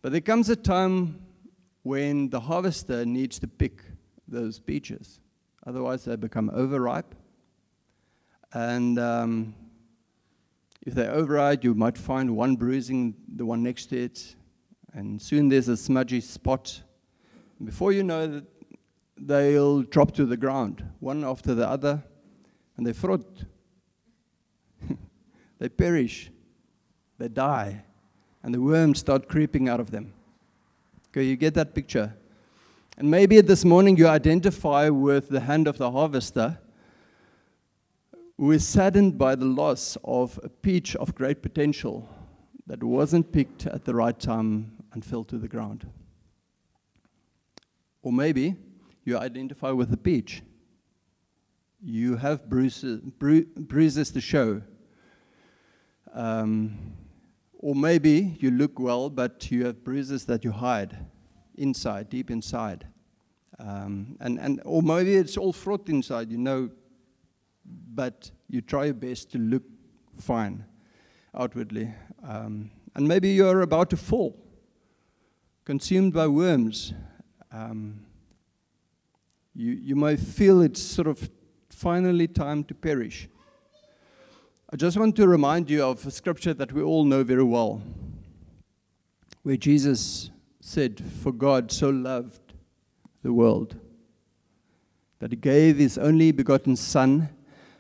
But 0.02 0.12
there 0.12 0.22
comes 0.22 0.50
a 0.50 0.56
time 0.56 1.20
when 1.84 2.30
the 2.30 2.40
harvester 2.40 3.06
needs 3.06 3.40
to 3.40 3.48
pick 3.48 3.82
those 4.28 4.60
peaches. 4.60 5.20
Otherwise, 5.66 6.06
they 6.06 6.16
become 6.16 6.50
overripe. 6.54 7.14
And 8.54 8.98
um, 8.98 9.56
if 10.86 10.94
they're 10.94 11.12
overripe, 11.12 11.64
you 11.64 11.74
might 11.74 11.98
find 11.98 12.38
one 12.38 12.56
bruising 12.56 13.16
the 13.36 13.46
one 13.46 13.64
next 13.64 13.88
to 13.88 13.98
it. 13.98 14.36
And 14.94 15.22
soon 15.22 15.50
there's 15.50 15.68
a 15.68 15.76
smudgy 15.76 16.22
spot. 16.22 16.82
Before 17.64 17.92
you 17.92 18.04
know 18.04 18.28
that, 18.28 18.46
they'll 19.20 19.82
drop 19.84 20.14
to 20.14 20.26
the 20.26 20.38
ground, 20.38 20.84
one 21.00 21.24
after 21.24 21.54
the 21.54 21.68
other, 21.68 22.04
and 22.78 22.86
they 22.86 22.94
frot. 22.94 23.24
they 25.60 25.70
perish. 25.70 26.32
They 27.18 27.28
die. 27.28 27.84
And 28.44 28.54
the 28.54 28.62
worms 28.62 29.00
start 29.00 29.28
creeping 29.28 29.68
out 29.68 29.80
of 29.80 29.92
them. 29.92 30.14
Okay, 31.10 31.24
you 31.24 31.36
get 31.36 31.54
that 31.56 31.74
picture? 31.74 32.16
And 32.98 33.10
maybe 33.10 33.42
this 33.42 33.66
morning 33.66 33.98
you 33.98 34.08
identify 34.08 34.90
with 34.90 35.30
the 35.30 35.42
hand 35.42 35.68
of 35.68 35.78
the 35.78 35.92
harvester 35.92 36.60
who 38.38 38.52
is 38.52 38.68
saddened 38.68 39.18
by 39.18 39.36
the 39.36 39.46
loss 39.46 39.98
of 40.04 40.40
a 40.44 40.50
peach 40.50 40.96
of 40.96 41.16
great 41.16 41.42
potential 41.42 42.08
that 42.68 42.84
wasn't 42.84 43.32
picked 43.32 43.66
at 43.66 43.86
the 43.86 43.96
right 43.96 44.20
time 44.20 44.72
and 44.94 45.04
fell 45.04 45.24
to 45.24 45.38
the 45.38 45.48
ground. 45.48 45.90
Or 48.04 48.12
maybe 48.12 48.56
you 49.08 49.18
identify 49.18 49.72
with 49.72 49.90
the 49.90 49.98
beach. 49.98 50.44
You 51.82 52.18
have 52.18 52.50
bruises, 52.50 53.00
bru- 53.00 53.46
bruises 53.56 54.12
to 54.12 54.20
show. 54.20 54.62
Um, 56.14 56.78
or 57.60 57.74
maybe 57.74 58.36
you 58.40 58.52
look 58.52 58.80
well, 58.80 59.10
but 59.10 59.50
you 59.50 59.66
have 59.66 59.84
bruises 59.84 60.26
that 60.26 60.44
you 60.44 60.52
hide 60.52 61.06
inside, 61.56 62.10
deep 62.10 62.30
inside. 62.30 62.86
Um, 63.60 64.18
and, 64.20 64.40
and, 64.40 64.62
or 64.66 64.84
maybe 64.84 65.16
it's 65.16 65.38
all 65.38 65.54
fraught 65.54 65.88
inside, 65.88 66.30
you 66.30 66.38
know, 66.38 66.70
but 67.66 68.30
you 68.50 68.60
try 68.60 68.86
your 68.86 68.94
best 68.94 69.32
to 69.32 69.38
look 69.38 69.64
fine 70.20 70.66
outwardly. 71.34 71.94
Um, 72.28 72.72
and 72.94 73.08
maybe 73.08 73.30
you're 73.30 73.62
about 73.62 73.90
to 73.92 73.98
fall, 73.98 74.38
consumed 75.64 76.12
by 76.12 76.28
worms. 76.28 76.94
Um, 77.54 78.02
you, 79.58 79.72
you 79.72 79.96
may 79.96 80.16
feel 80.16 80.62
it's 80.62 80.82
sort 80.82 81.08
of 81.08 81.30
finally 81.72 82.28
time 82.28 82.64
to 82.66 82.76
perish. 82.76 83.28
I 84.72 84.76
just 84.76 84.98
want 84.98 85.16
to 85.16 85.28
remind 85.28 85.68
you 85.70 85.84
of 85.84 86.06
a 86.06 86.12
scripture 86.12 86.54
that 86.54 86.72
we 86.72 86.84
all 86.84 87.06
know 87.06 87.24
very 87.24 87.44
well, 87.44 87.82
where 89.42 89.58
Jesus 89.58 90.30
said, 90.62 91.02
For 91.24 91.32
God 91.32 91.72
so 91.72 91.90
loved 91.90 92.54
the 93.24 93.34
world 93.34 93.76
that 95.20 95.32
he 95.32 95.38
gave 95.38 95.78
his 95.78 95.98
only 95.98 96.32
begotten 96.32 96.76
Son, 96.76 97.30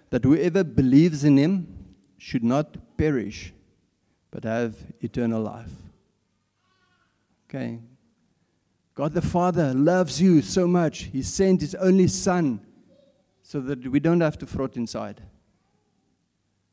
that 0.10 0.24
whoever 0.24 0.63
believes 0.63 1.24
in 1.24 1.38
him 1.38 1.67
should 2.17 2.43
not 2.43 2.98
perish, 2.98 3.53
but 4.31 4.43
have 4.46 4.75
eternal 5.01 5.43
life. 5.43 5.72
Okay. 7.48 7.79
God 8.98 9.13
the 9.13 9.22
Father 9.22 9.75
loves 9.75 10.20
you 10.20 10.42
so 10.42 10.66
much, 10.66 11.04
he 11.13 11.22
sent 11.22 11.62
his 11.62 11.75
only 11.75 12.08
Son 12.08 12.60
so 13.44 13.62
that 13.62 13.88
we 13.88 14.00
don't 14.00 14.22
have 14.22 14.39
to 14.39 14.48
frot 14.48 14.75
inside. 14.75 15.22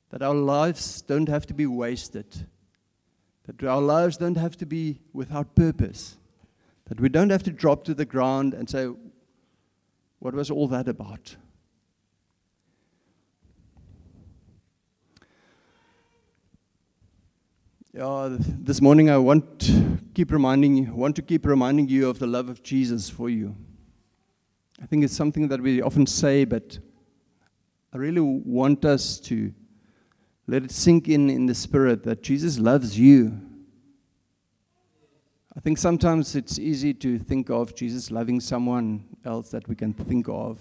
That 0.08 0.22
our 0.22 0.34
lives 0.34 1.02
don't 1.02 1.28
have 1.28 1.44
to 1.48 1.52
be 1.52 1.66
wasted, 1.66 2.48
that 3.46 3.62
our 3.62 3.82
lives 3.82 4.16
don't 4.16 4.38
have 4.38 4.56
to 4.56 4.64
be 4.64 5.02
without 5.12 5.54
purpose, 5.54 6.16
that 6.86 6.98
we 6.98 7.10
don't 7.10 7.28
have 7.28 7.42
to 7.42 7.50
drop 7.50 7.84
to 7.84 7.94
the 7.94 8.06
ground 8.06 8.54
and 8.54 8.70
say, 8.70 8.88
What 10.18 10.32
was 10.32 10.50
all 10.50 10.68
that 10.68 10.88
about? 10.88 11.36
Yeah, 17.96 18.36
this 18.38 18.80
morning 18.80 19.08
I 19.08 19.18
want 19.18 19.60
to 19.60 20.00
keep 20.14 20.32
reminding 20.32 20.74
you, 20.74 20.92
want 20.92 21.14
to 21.14 21.22
keep 21.22 21.46
reminding 21.46 21.88
you 21.88 22.10
of 22.10 22.18
the 22.18 22.26
love 22.26 22.48
of 22.48 22.60
Jesus 22.60 23.08
for 23.08 23.30
you. 23.30 23.54
I 24.82 24.86
think 24.86 25.04
it's 25.04 25.14
something 25.14 25.46
that 25.46 25.60
we 25.60 25.80
often 25.80 26.04
say, 26.08 26.44
but 26.44 26.76
I 27.92 27.98
really 27.98 28.20
want 28.20 28.84
us 28.84 29.20
to 29.20 29.54
let 30.48 30.64
it 30.64 30.72
sink 30.72 31.08
in 31.08 31.30
in 31.30 31.46
the 31.46 31.54
spirit 31.54 32.02
that 32.02 32.20
Jesus 32.20 32.58
loves 32.58 32.98
you. 32.98 33.40
I 35.56 35.60
think 35.60 35.78
sometimes 35.78 36.34
it's 36.34 36.58
easy 36.58 36.94
to 36.94 37.16
think 37.16 37.48
of 37.48 37.76
Jesus 37.76 38.10
loving 38.10 38.40
someone 38.40 39.04
else 39.24 39.50
that 39.50 39.68
we 39.68 39.76
can 39.76 39.92
think 39.92 40.28
of. 40.28 40.58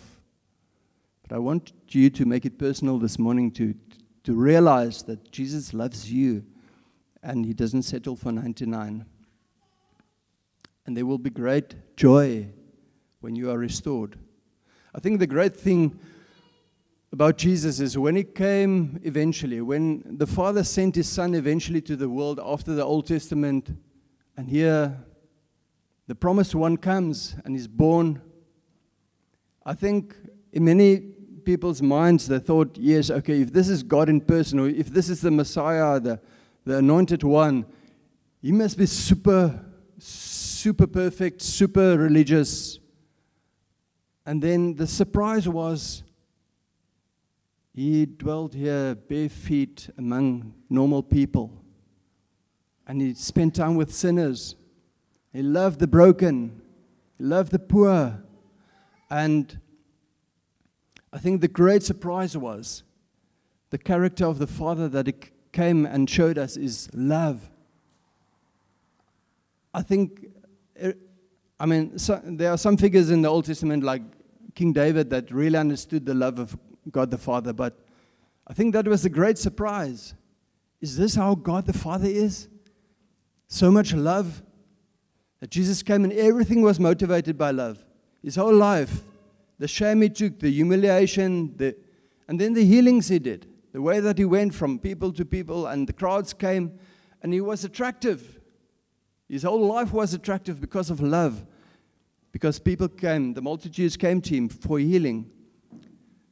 But 1.27 1.35
I 1.35 1.39
want 1.39 1.73
you 1.89 2.11
to 2.11 2.25
make 2.25 2.45
it 2.45 2.59
personal 2.59 2.99
this 2.99 3.17
morning 3.17 3.49
to, 3.53 3.73
to 4.23 4.35
realize 4.35 5.01
that 5.05 5.31
Jesus 5.31 5.73
loves 5.73 6.11
you 6.11 6.45
and 7.23 7.45
he 7.45 7.53
doesn't 7.53 7.83
settle 7.83 8.15
for 8.15 8.31
99. 8.31 9.05
And 10.85 10.97
there 10.97 11.05
will 11.05 11.17
be 11.17 11.29
great 11.29 11.95
joy 11.95 12.47
when 13.21 13.35
you 13.35 13.49
are 13.49 13.57
restored. 13.57 14.19
I 14.93 14.99
think 14.99 15.19
the 15.19 15.27
great 15.27 15.55
thing 15.55 15.97
about 17.13 17.37
Jesus 17.37 17.79
is 17.79 17.97
when 17.97 18.15
he 18.15 18.23
came 18.23 18.99
eventually, 19.03 19.61
when 19.61 20.03
the 20.17 20.27
Father 20.27 20.63
sent 20.63 20.95
his 20.95 21.07
Son 21.07 21.33
eventually 21.33 21.81
to 21.81 21.95
the 21.95 22.09
world 22.09 22.39
after 22.43 22.73
the 22.73 22.83
Old 22.83 23.07
Testament, 23.07 23.75
and 24.35 24.49
here 24.49 24.97
the 26.07 26.15
promised 26.15 26.53
one 26.53 26.75
comes 26.75 27.35
and 27.45 27.55
is 27.55 27.67
born. 27.67 28.21
I 29.65 29.73
think 29.73 30.15
in 30.51 30.65
many 30.65 30.97
people's 31.45 31.81
minds 31.81 32.27
they 32.27 32.39
thought, 32.39 32.77
yes, 32.77 33.09
okay, 33.09 33.41
if 33.41 33.53
this 33.53 33.69
is 33.69 33.83
God 33.83 34.09
in 34.09 34.19
person, 34.19 34.59
or 34.59 34.67
if 34.67 34.87
this 34.87 35.09
is 35.09 35.21
the 35.21 35.31
Messiah, 35.31 35.99
the, 35.99 36.19
the 36.65 36.77
anointed 36.77 37.23
one, 37.23 37.65
he 38.41 38.51
must 38.51 38.77
be 38.77 38.85
super, 38.85 39.63
super 39.97 40.87
perfect, 40.87 41.41
super 41.41 41.97
religious. 41.97 42.79
And 44.25 44.41
then 44.41 44.75
the 44.75 44.87
surprise 44.87 45.47
was 45.47 46.03
he 47.73 48.05
dwelt 48.05 48.53
here 48.53 48.95
bare 48.95 49.29
feet 49.29 49.89
among 49.97 50.53
normal 50.69 51.01
people. 51.01 51.51
And 52.85 53.01
he 53.01 53.13
spent 53.13 53.55
time 53.55 53.75
with 53.75 53.93
sinners. 53.93 54.55
He 55.31 55.41
loved 55.41 55.79
the 55.79 55.87
broken. 55.87 56.61
He 57.17 57.23
loved 57.23 57.51
the 57.51 57.59
poor. 57.59 58.23
And 59.09 59.59
I 61.11 61.17
think 61.17 61.41
the 61.41 61.47
great 61.47 61.83
surprise 61.83 62.37
was 62.37 62.83
the 63.71 63.77
character 63.77 64.25
of 64.25 64.37
the 64.37 64.47
Father 64.47 64.87
that 64.89 65.07
came 65.53 65.85
and 65.85 66.09
showed 66.09 66.37
us 66.37 66.57
is 66.57 66.89
love. 66.93 67.49
I 69.73 69.81
think, 69.81 70.27
eh, 70.75 70.93
I 71.59 71.65
mean, 71.65 71.97
so, 71.97 72.19
there 72.23 72.51
are 72.51 72.57
some 72.57 72.75
figures 72.75 73.09
in 73.11 73.21
the 73.21 73.29
Old 73.29 73.45
Testament 73.45 73.83
like 73.83 74.01
King 74.55 74.73
David 74.73 75.09
that 75.11 75.31
really 75.31 75.57
understood 75.57 76.05
the 76.05 76.13
love 76.13 76.39
of 76.39 76.57
God 76.91 77.09
the 77.09 77.17
Father, 77.17 77.53
but 77.53 77.79
I 78.45 78.53
think 78.53 78.73
that 78.73 78.87
was 78.87 79.05
a 79.05 79.09
great 79.09 79.37
surprise. 79.37 80.15
Is 80.81 80.97
this 80.97 81.15
how 81.15 81.35
God 81.35 81.65
the 81.65 81.73
Father 81.73 82.09
is? 82.09 82.49
So 83.47 83.71
much 83.71 83.93
love 83.93 84.41
that 85.39 85.49
Jesus 85.49 85.81
came 85.81 86.03
and 86.03 86.11
everything 86.13 86.61
was 86.61 86.79
motivated 86.79 87.37
by 87.37 87.51
love. 87.51 87.85
His 88.21 88.35
whole 88.35 88.53
life, 88.53 89.01
the 89.59 89.67
shame 89.67 90.01
he 90.01 90.09
took, 90.09 90.39
the 90.39 90.51
humiliation, 90.51 91.55
the, 91.55 91.75
and 92.27 92.39
then 92.39 92.53
the 92.53 92.65
healings 92.65 93.07
he 93.07 93.19
did, 93.19 93.47
the 93.73 93.81
way 93.81 93.99
that 93.99 94.17
he 94.17 94.25
went 94.25 94.53
from 94.53 94.79
people 94.79 95.11
to 95.11 95.25
people, 95.25 95.67
and 95.67 95.87
the 95.87 95.93
crowds 95.93 96.31
came, 96.33 96.79
and 97.21 97.33
he 97.33 97.41
was 97.41 97.65
attractive. 97.65 98.39
His 99.27 99.43
whole 99.43 99.67
life 99.67 99.91
was 99.91 100.13
attractive 100.13 100.61
because 100.61 100.89
of 100.89 101.01
love, 101.01 101.45
because 102.31 102.57
people 102.59 102.87
came, 102.87 103.33
the 103.33 103.41
multitudes 103.41 103.97
came 103.97 104.21
to 104.21 104.33
him 104.33 104.47
for 104.47 104.79
healing 104.79 105.29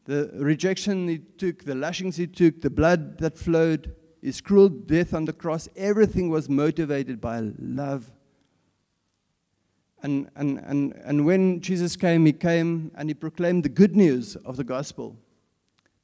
the 0.06 0.30
rejection 0.34 1.08
he 1.08 1.20
took, 1.20 1.64
the 1.64 1.76
lashings 1.76 2.18
he 2.18 2.28
took, 2.28 2.62
the 2.62 2.70
blood 2.70 3.18
that 3.20 3.38
flowed, 3.38 3.96
his 4.22 4.42
cruel 4.42 4.70
death 4.70 5.14
on 5.14 5.26
the 5.26 5.34
cross, 5.34 5.70
everything 5.76 6.30
was 6.30 6.50
motivated 6.50 7.22
by 7.22 7.40
love. 7.60 8.12
And, 10.04 10.30
and, 10.36 10.60
and, 10.60 10.94
and 11.04 11.26
when 11.26 11.62
Jesus 11.62 11.96
came, 11.96 12.26
he 12.26 12.34
came 12.34 12.92
and 12.96 13.10
he 13.10 13.14
proclaimed 13.14 13.64
the 13.64 13.70
good 13.70 13.96
news 13.96 14.36
of 14.38 14.58
the 14.58 14.64
gospel. 14.64 15.18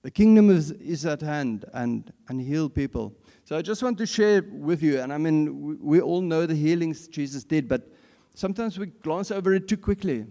The 0.04 0.12
kingdom 0.12 0.50
is, 0.50 0.72
is 0.72 1.06
at 1.06 1.22
hand 1.22 1.66
and, 1.74 2.12
and 2.30 2.40
heal 2.40 2.70
people. 2.70 3.14
So 3.44 3.58
I 3.58 3.62
just 3.62 3.82
want 3.82 3.98
to 3.98 4.06
share 4.06 4.44
with 4.52 4.82
you, 4.84 5.00
and 5.00 5.12
I 5.12 5.18
mean, 5.18 5.62
we, 5.62 5.76
we 5.76 6.02
all 6.02 6.22
know 6.22 6.46
the 6.46 6.56
healings 6.56 7.08
Jesus 7.08 7.44
did, 7.44 7.68
but 7.68 7.90
sometimes 8.36 8.78
we 8.78 8.88
glance 8.88 9.32
over 9.32 9.54
it 9.54 9.68
too 9.68 9.78
quickly. 9.78 10.26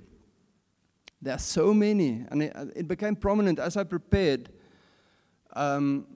There 1.21 1.35
are 1.35 1.39
so 1.39 1.75
many, 1.75 2.25
and 2.31 2.43
it, 2.43 2.57
it 2.77 2.89
became 2.89 3.17
prominent 3.17 3.59
as 3.59 3.77
I 3.77 3.85
prepared. 3.85 4.51
Um, 5.55 6.07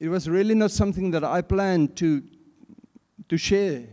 it 0.00 0.08
was 0.08 0.28
really 0.28 0.54
not 0.54 0.70
something 0.70 1.10
that 1.12 1.24
I 1.24 1.42
planned 1.42 1.96
to, 1.96 2.22
to 3.28 3.36
share 3.36 3.86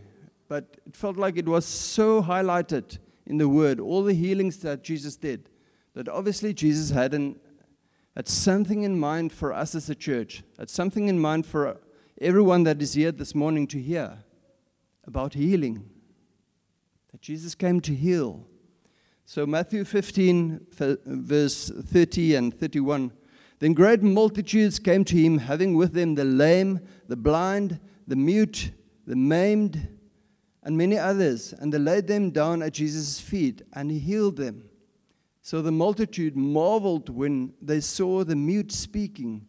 but 0.48 0.76
it 0.86 0.94
felt 0.94 1.16
like 1.16 1.36
it 1.36 1.48
was 1.48 1.64
so 1.64 2.22
highlighted 2.22 2.98
in 3.26 3.38
the 3.38 3.48
Word, 3.48 3.80
all 3.80 4.02
the 4.02 4.14
healings 4.14 4.58
that 4.58 4.84
Jesus 4.84 5.16
did, 5.16 5.48
that 5.94 6.08
obviously 6.08 6.54
Jesus 6.54 6.90
had, 6.90 7.14
an, 7.14 7.38
had 8.16 8.26
something 8.26 8.82
in 8.82 8.98
mind 8.98 9.30
for 9.30 9.52
us 9.52 9.74
as 9.74 9.90
a 9.90 9.94
church, 9.94 10.42
had 10.58 10.70
something 10.70 11.08
in 11.08 11.18
mind 11.18 11.44
for 11.44 11.78
everyone 12.18 12.64
that 12.64 12.80
is 12.80 12.94
here 12.94 13.12
this 13.12 13.34
morning 13.34 13.66
to 13.66 13.78
hear 13.78 14.24
about 15.06 15.34
healing. 15.34 15.84
That 17.12 17.20
Jesus 17.20 17.54
came 17.54 17.80
to 17.82 17.94
heal. 17.94 18.46
So, 19.26 19.44
Matthew 19.44 19.84
15, 19.84 20.66
verse 21.04 21.70
30 21.70 22.36
and 22.36 22.58
31. 22.58 23.12
Then 23.58 23.74
great 23.74 24.02
multitudes 24.02 24.78
came 24.78 25.04
to 25.04 25.16
him, 25.16 25.38
having 25.38 25.76
with 25.76 25.92
them 25.92 26.14
the 26.14 26.24
lame, 26.24 26.80
the 27.08 27.16
blind, 27.16 27.78
the 28.06 28.16
mute, 28.16 28.70
the 29.06 29.16
maimed, 29.16 29.88
and 30.62 30.76
many 30.76 30.96
others, 30.96 31.52
and 31.52 31.72
they 31.72 31.78
laid 31.78 32.06
them 32.06 32.30
down 32.30 32.62
at 32.62 32.72
Jesus' 32.72 33.20
feet, 33.20 33.62
and 33.74 33.90
he 33.90 33.98
healed 33.98 34.36
them. 34.36 34.68
So 35.46 35.62
the 35.62 35.70
multitude 35.70 36.36
marveled 36.36 37.08
when 37.08 37.54
they 37.62 37.78
saw 37.78 38.24
the 38.24 38.34
mute 38.34 38.72
speaking, 38.72 39.46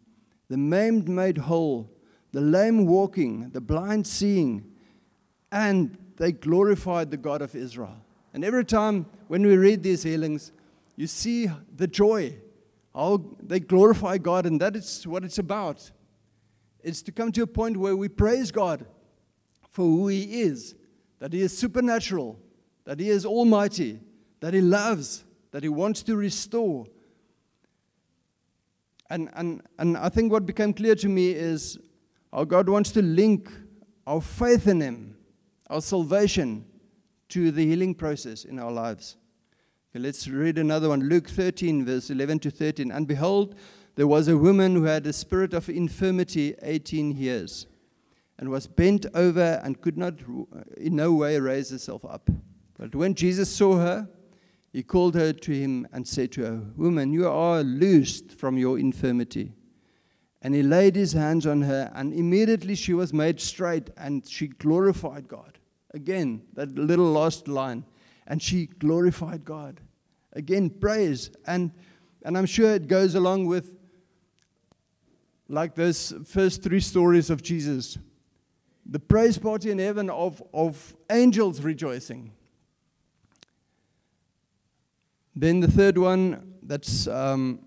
the 0.48 0.56
maimed 0.56 1.08
made 1.08 1.38
whole, 1.38 1.90
the 2.30 2.40
lame 2.40 2.86
walking, 2.86 3.50
the 3.50 3.60
blind 3.60 4.06
seeing, 4.06 4.64
and 5.50 5.98
they 6.16 6.30
glorified 6.30 7.10
the 7.10 7.16
God 7.16 7.42
of 7.42 7.56
Israel. 7.56 7.96
And 8.32 8.44
every 8.44 8.64
time 8.64 9.06
when 9.26 9.44
we 9.44 9.56
read 9.56 9.82
these 9.82 10.04
healings, 10.04 10.52
you 10.94 11.08
see 11.08 11.50
the 11.74 11.88
joy 11.88 12.36
how 12.94 13.24
they 13.42 13.58
glorify 13.58 14.18
God, 14.18 14.46
and 14.46 14.60
that 14.60 14.76
is 14.76 15.04
what 15.04 15.24
it's 15.24 15.40
about. 15.40 15.90
It's 16.80 17.02
to 17.02 17.10
come 17.10 17.32
to 17.32 17.42
a 17.42 17.46
point 17.48 17.76
where 17.76 17.96
we 17.96 18.08
praise 18.08 18.52
God 18.52 18.86
for 19.72 19.84
who 19.84 20.06
He 20.06 20.42
is, 20.42 20.76
that 21.18 21.32
He 21.32 21.40
is 21.40 21.58
supernatural, 21.58 22.38
that 22.84 23.00
He 23.00 23.08
is 23.10 23.26
almighty, 23.26 23.98
that 24.38 24.54
He 24.54 24.60
loves, 24.60 25.24
that 25.50 25.62
He 25.62 25.68
wants 25.68 26.02
to 26.04 26.16
restore. 26.16 26.86
And, 29.10 29.30
and, 29.34 29.62
and 29.78 29.96
I 29.96 30.08
think 30.08 30.32
what 30.32 30.46
became 30.46 30.72
clear 30.72 30.94
to 30.96 31.08
me 31.08 31.30
is 31.30 31.78
how 32.32 32.44
God 32.44 32.68
wants 32.68 32.90
to 32.92 33.02
link 33.02 33.50
our 34.06 34.20
faith 34.20 34.66
in 34.66 34.80
Him, 34.80 35.16
our 35.68 35.80
salvation, 35.80 36.64
to 37.30 37.50
the 37.50 37.64
healing 37.64 37.94
process 37.94 38.44
in 38.44 38.58
our 38.58 38.72
lives. 38.72 39.16
Okay, 39.90 40.02
let's 40.02 40.28
read 40.28 40.58
another 40.58 40.90
one. 40.90 41.00
Luke 41.00 41.28
13, 41.28 41.84
verse 41.84 42.10
11 42.10 42.40
to 42.40 42.50
13. 42.50 42.90
And 42.90 43.06
behold, 43.06 43.54
there 43.96 44.06
was 44.06 44.28
a 44.28 44.36
woman 44.36 44.74
who 44.74 44.84
had 44.84 45.06
a 45.06 45.12
spirit 45.12 45.54
of 45.54 45.68
infirmity 45.68 46.54
18 46.62 47.16
years 47.16 47.66
and 48.38 48.48
was 48.48 48.66
bent 48.66 49.06
over 49.14 49.60
and 49.64 49.80
could 49.80 49.98
not 49.98 50.14
uh, 50.22 50.60
in 50.76 50.96
no 50.96 51.12
way 51.14 51.38
raise 51.40 51.70
herself 51.70 52.04
up. 52.04 52.30
But 52.78 52.94
when 52.94 53.14
Jesus 53.14 53.50
saw 53.50 53.76
her, 53.78 54.08
he 54.72 54.82
called 54.82 55.14
her 55.14 55.32
to 55.32 55.52
him 55.52 55.86
and 55.92 56.06
said 56.06 56.32
to 56.32 56.42
her, 56.42 56.62
Woman, 56.76 57.12
you 57.12 57.28
are 57.28 57.62
loosed 57.62 58.32
from 58.32 58.58
your 58.58 58.78
infirmity. 58.78 59.54
And 60.42 60.54
he 60.54 60.62
laid 60.62 60.94
his 60.94 61.14
hands 61.14 61.46
on 61.46 61.62
her, 61.62 61.90
and 61.94 62.12
immediately 62.12 62.76
she 62.76 62.94
was 62.94 63.12
made 63.12 63.40
straight, 63.40 63.90
and 63.96 64.26
she 64.26 64.48
glorified 64.48 65.26
God. 65.26 65.58
Again, 65.94 66.42
that 66.54 66.74
little 66.76 67.10
last 67.10 67.48
line 67.48 67.84
and 68.28 68.40
she 68.40 68.66
glorified 68.66 69.44
God. 69.44 69.80
Again, 70.34 70.70
praise. 70.70 71.30
And, 71.46 71.72
and 72.22 72.38
I'm 72.38 72.46
sure 72.46 72.74
it 72.74 72.86
goes 72.86 73.16
along 73.16 73.46
with 73.46 73.74
like 75.48 75.74
those 75.74 76.12
first 76.26 76.62
three 76.62 76.80
stories 76.80 77.30
of 77.30 77.42
Jesus 77.42 77.98
the 78.90 78.98
praise 78.98 79.36
party 79.36 79.70
in 79.70 79.78
heaven 79.78 80.08
of, 80.08 80.42
of 80.54 80.96
angels 81.10 81.60
rejoicing. 81.60 82.32
Then 85.40 85.60
the 85.60 85.70
third 85.70 85.98
one, 85.98 86.54
that's 86.64 87.06
um, 87.06 87.60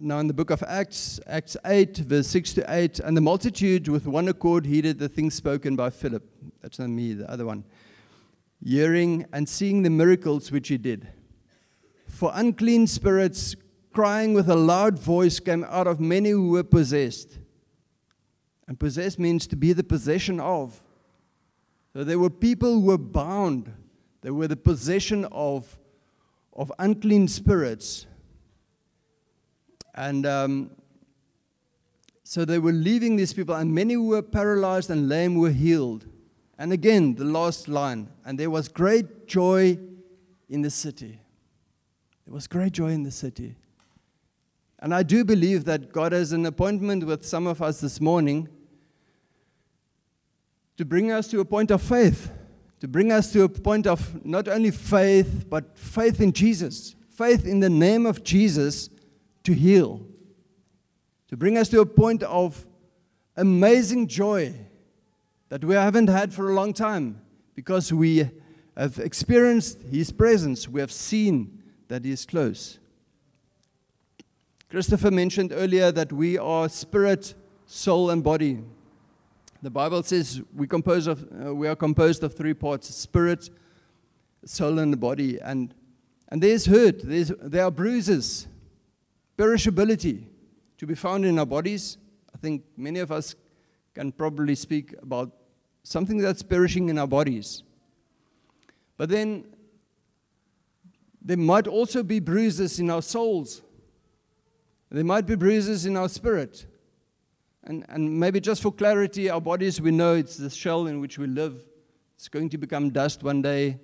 now 0.00 0.18
in 0.18 0.28
the 0.28 0.32
book 0.32 0.48
of 0.48 0.62
Acts, 0.62 1.20
Acts 1.26 1.58
8, 1.66 1.98
verse 1.98 2.26
6 2.28 2.54
to 2.54 2.64
8. 2.66 3.00
And 3.00 3.14
the 3.14 3.20
multitude 3.20 3.88
with 3.88 4.06
one 4.06 4.28
accord 4.28 4.64
heeded 4.64 4.98
the 4.98 5.10
things 5.10 5.34
spoken 5.34 5.76
by 5.76 5.90
Philip. 5.90 6.22
That's 6.62 6.78
not 6.78 6.88
me, 6.88 7.12
the 7.12 7.30
other 7.30 7.44
one 7.44 7.64
hearing 8.64 9.26
and 9.30 9.46
seeing 9.46 9.82
the 9.82 9.90
miracles 9.90 10.50
which 10.50 10.68
he 10.68 10.78
did. 10.78 11.06
For 12.08 12.30
unclean 12.34 12.86
spirits, 12.86 13.54
crying 13.92 14.32
with 14.32 14.48
a 14.48 14.56
loud 14.56 14.98
voice, 14.98 15.38
came 15.38 15.64
out 15.64 15.86
of 15.86 16.00
many 16.00 16.30
who 16.30 16.48
were 16.48 16.64
possessed. 16.64 17.38
And 18.66 18.80
possessed 18.80 19.18
means 19.18 19.46
to 19.48 19.56
be 19.56 19.74
the 19.74 19.84
possession 19.84 20.40
of. 20.40 20.82
So 21.92 22.04
there 22.04 22.18
were 22.18 22.30
people 22.30 22.80
who 22.80 22.86
were 22.86 22.98
bound, 22.98 23.70
they 24.22 24.30
were 24.30 24.48
the 24.48 24.56
possession 24.56 25.26
of, 25.26 25.78
of 26.54 26.72
unclean 26.78 27.28
spirits. 27.28 28.06
And 29.94 30.26
um, 30.26 30.70
so 32.22 32.44
they 32.44 32.58
were 32.58 32.72
leaving 32.72 33.16
these 33.16 33.32
people, 33.32 33.54
and 33.54 33.74
many 33.74 33.94
who 33.94 34.08
were 34.08 34.22
paralyzed 34.22 34.90
and 34.90 35.08
lame 35.08 35.36
were 35.36 35.50
healed. 35.50 36.06
And 36.58 36.72
again, 36.72 37.14
the 37.16 37.24
last 37.24 37.68
line, 37.68 38.08
and 38.24 38.38
there 38.38 38.50
was 38.50 38.68
great 38.68 39.26
joy 39.26 39.78
in 40.48 40.62
the 40.62 40.70
city. 40.70 41.18
There 42.24 42.34
was 42.34 42.46
great 42.46 42.72
joy 42.72 42.88
in 42.88 43.02
the 43.02 43.10
city. 43.10 43.56
And 44.78 44.94
I 44.94 45.02
do 45.02 45.24
believe 45.24 45.64
that 45.64 45.92
God 45.92 46.12
has 46.12 46.32
an 46.32 46.46
appointment 46.46 47.04
with 47.04 47.24
some 47.24 47.46
of 47.46 47.62
us 47.62 47.80
this 47.80 48.00
morning 48.00 48.48
to 50.76 50.84
bring 50.84 51.10
us 51.10 51.28
to 51.28 51.40
a 51.40 51.44
point 51.44 51.70
of 51.70 51.82
faith, 51.82 52.30
to 52.84 52.88
bring 52.88 53.10
us 53.10 53.32
to 53.32 53.44
a 53.44 53.48
point 53.48 53.86
of 53.86 54.22
not 54.26 54.46
only 54.46 54.70
faith, 54.70 55.46
but 55.48 55.74
faith 55.74 56.20
in 56.20 56.30
Jesus, 56.30 56.94
faith 57.08 57.46
in 57.46 57.60
the 57.60 57.70
name 57.70 58.04
of 58.04 58.22
Jesus 58.22 58.90
to 59.42 59.54
heal, 59.54 60.02
to 61.28 61.34
bring 61.34 61.56
us 61.56 61.70
to 61.70 61.80
a 61.80 61.86
point 61.86 62.22
of 62.24 62.66
amazing 63.38 64.06
joy 64.06 64.52
that 65.48 65.64
we 65.64 65.74
haven't 65.74 66.08
had 66.08 66.30
for 66.34 66.50
a 66.50 66.52
long 66.52 66.74
time 66.74 67.22
because 67.54 67.90
we 67.90 68.28
have 68.76 68.98
experienced 68.98 69.78
His 69.90 70.12
presence. 70.12 70.68
We 70.68 70.80
have 70.82 70.92
seen 70.92 71.62
that 71.88 72.04
He 72.04 72.10
is 72.10 72.26
close. 72.26 72.78
Christopher 74.68 75.10
mentioned 75.10 75.54
earlier 75.54 75.90
that 75.90 76.12
we 76.12 76.36
are 76.36 76.68
spirit, 76.68 77.32
soul, 77.64 78.10
and 78.10 78.22
body. 78.22 78.62
The 79.64 79.70
Bible 79.70 80.02
says 80.02 80.42
we, 80.54 80.66
compose 80.66 81.06
of, 81.06 81.26
uh, 81.42 81.54
we 81.54 81.66
are 81.68 81.74
composed 81.74 82.22
of 82.22 82.34
three 82.34 82.52
parts 82.52 82.94
spirit, 82.94 83.48
soul, 84.44 84.78
and 84.78 84.92
the 84.92 84.96
body. 84.98 85.38
And, 85.40 85.72
and 86.28 86.42
there's 86.42 86.66
hurt, 86.66 87.00
there's, 87.02 87.32
there 87.40 87.64
are 87.64 87.70
bruises, 87.70 88.46
perishability 89.38 90.26
to 90.76 90.86
be 90.86 90.94
found 90.94 91.24
in 91.24 91.38
our 91.38 91.46
bodies. 91.46 91.96
I 92.34 92.36
think 92.36 92.62
many 92.76 93.00
of 93.00 93.10
us 93.10 93.36
can 93.94 94.12
probably 94.12 94.54
speak 94.54 94.94
about 95.00 95.32
something 95.82 96.18
that's 96.18 96.42
perishing 96.42 96.90
in 96.90 96.98
our 96.98 97.08
bodies. 97.08 97.62
But 98.98 99.08
then 99.08 99.46
there 101.22 101.38
might 101.38 101.66
also 101.66 102.02
be 102.02 102.20
bruises 102.20 102.78
in 102.78 102.90
our 102.90 103.00
souls. 103.00 103.62
There 104.90 105.04
might 105.04 105.24
be 105.24 105.36
bruises 105.36 105.86
in 105.86 105.96
our 105.96 106.10
spirit. 106.10 106.66
And, 107.64 107.84
and 107.88 108.20
maybe 108.20 108.40
just 108.40 108.62
for 108.62 108.72
clarity, 108.72 109.30
our 109.30 109.40
bodies, 109.40 109.80
we 109.80 109.90
know 109.90 110.14
it's 110.14 110.36
the 110.36 110.50
shell 110.50 110.86
in 110.86 111.00
which 111.00 111.18
we 111.18 111.26
live. 111.26 111.56
It's 112.16 112.28
going 112.28 112.50
to 112.50 112.58
become 112.58 112.90
dust 112.90 113.22
one 113.22 113.42
day. 113.42 113.80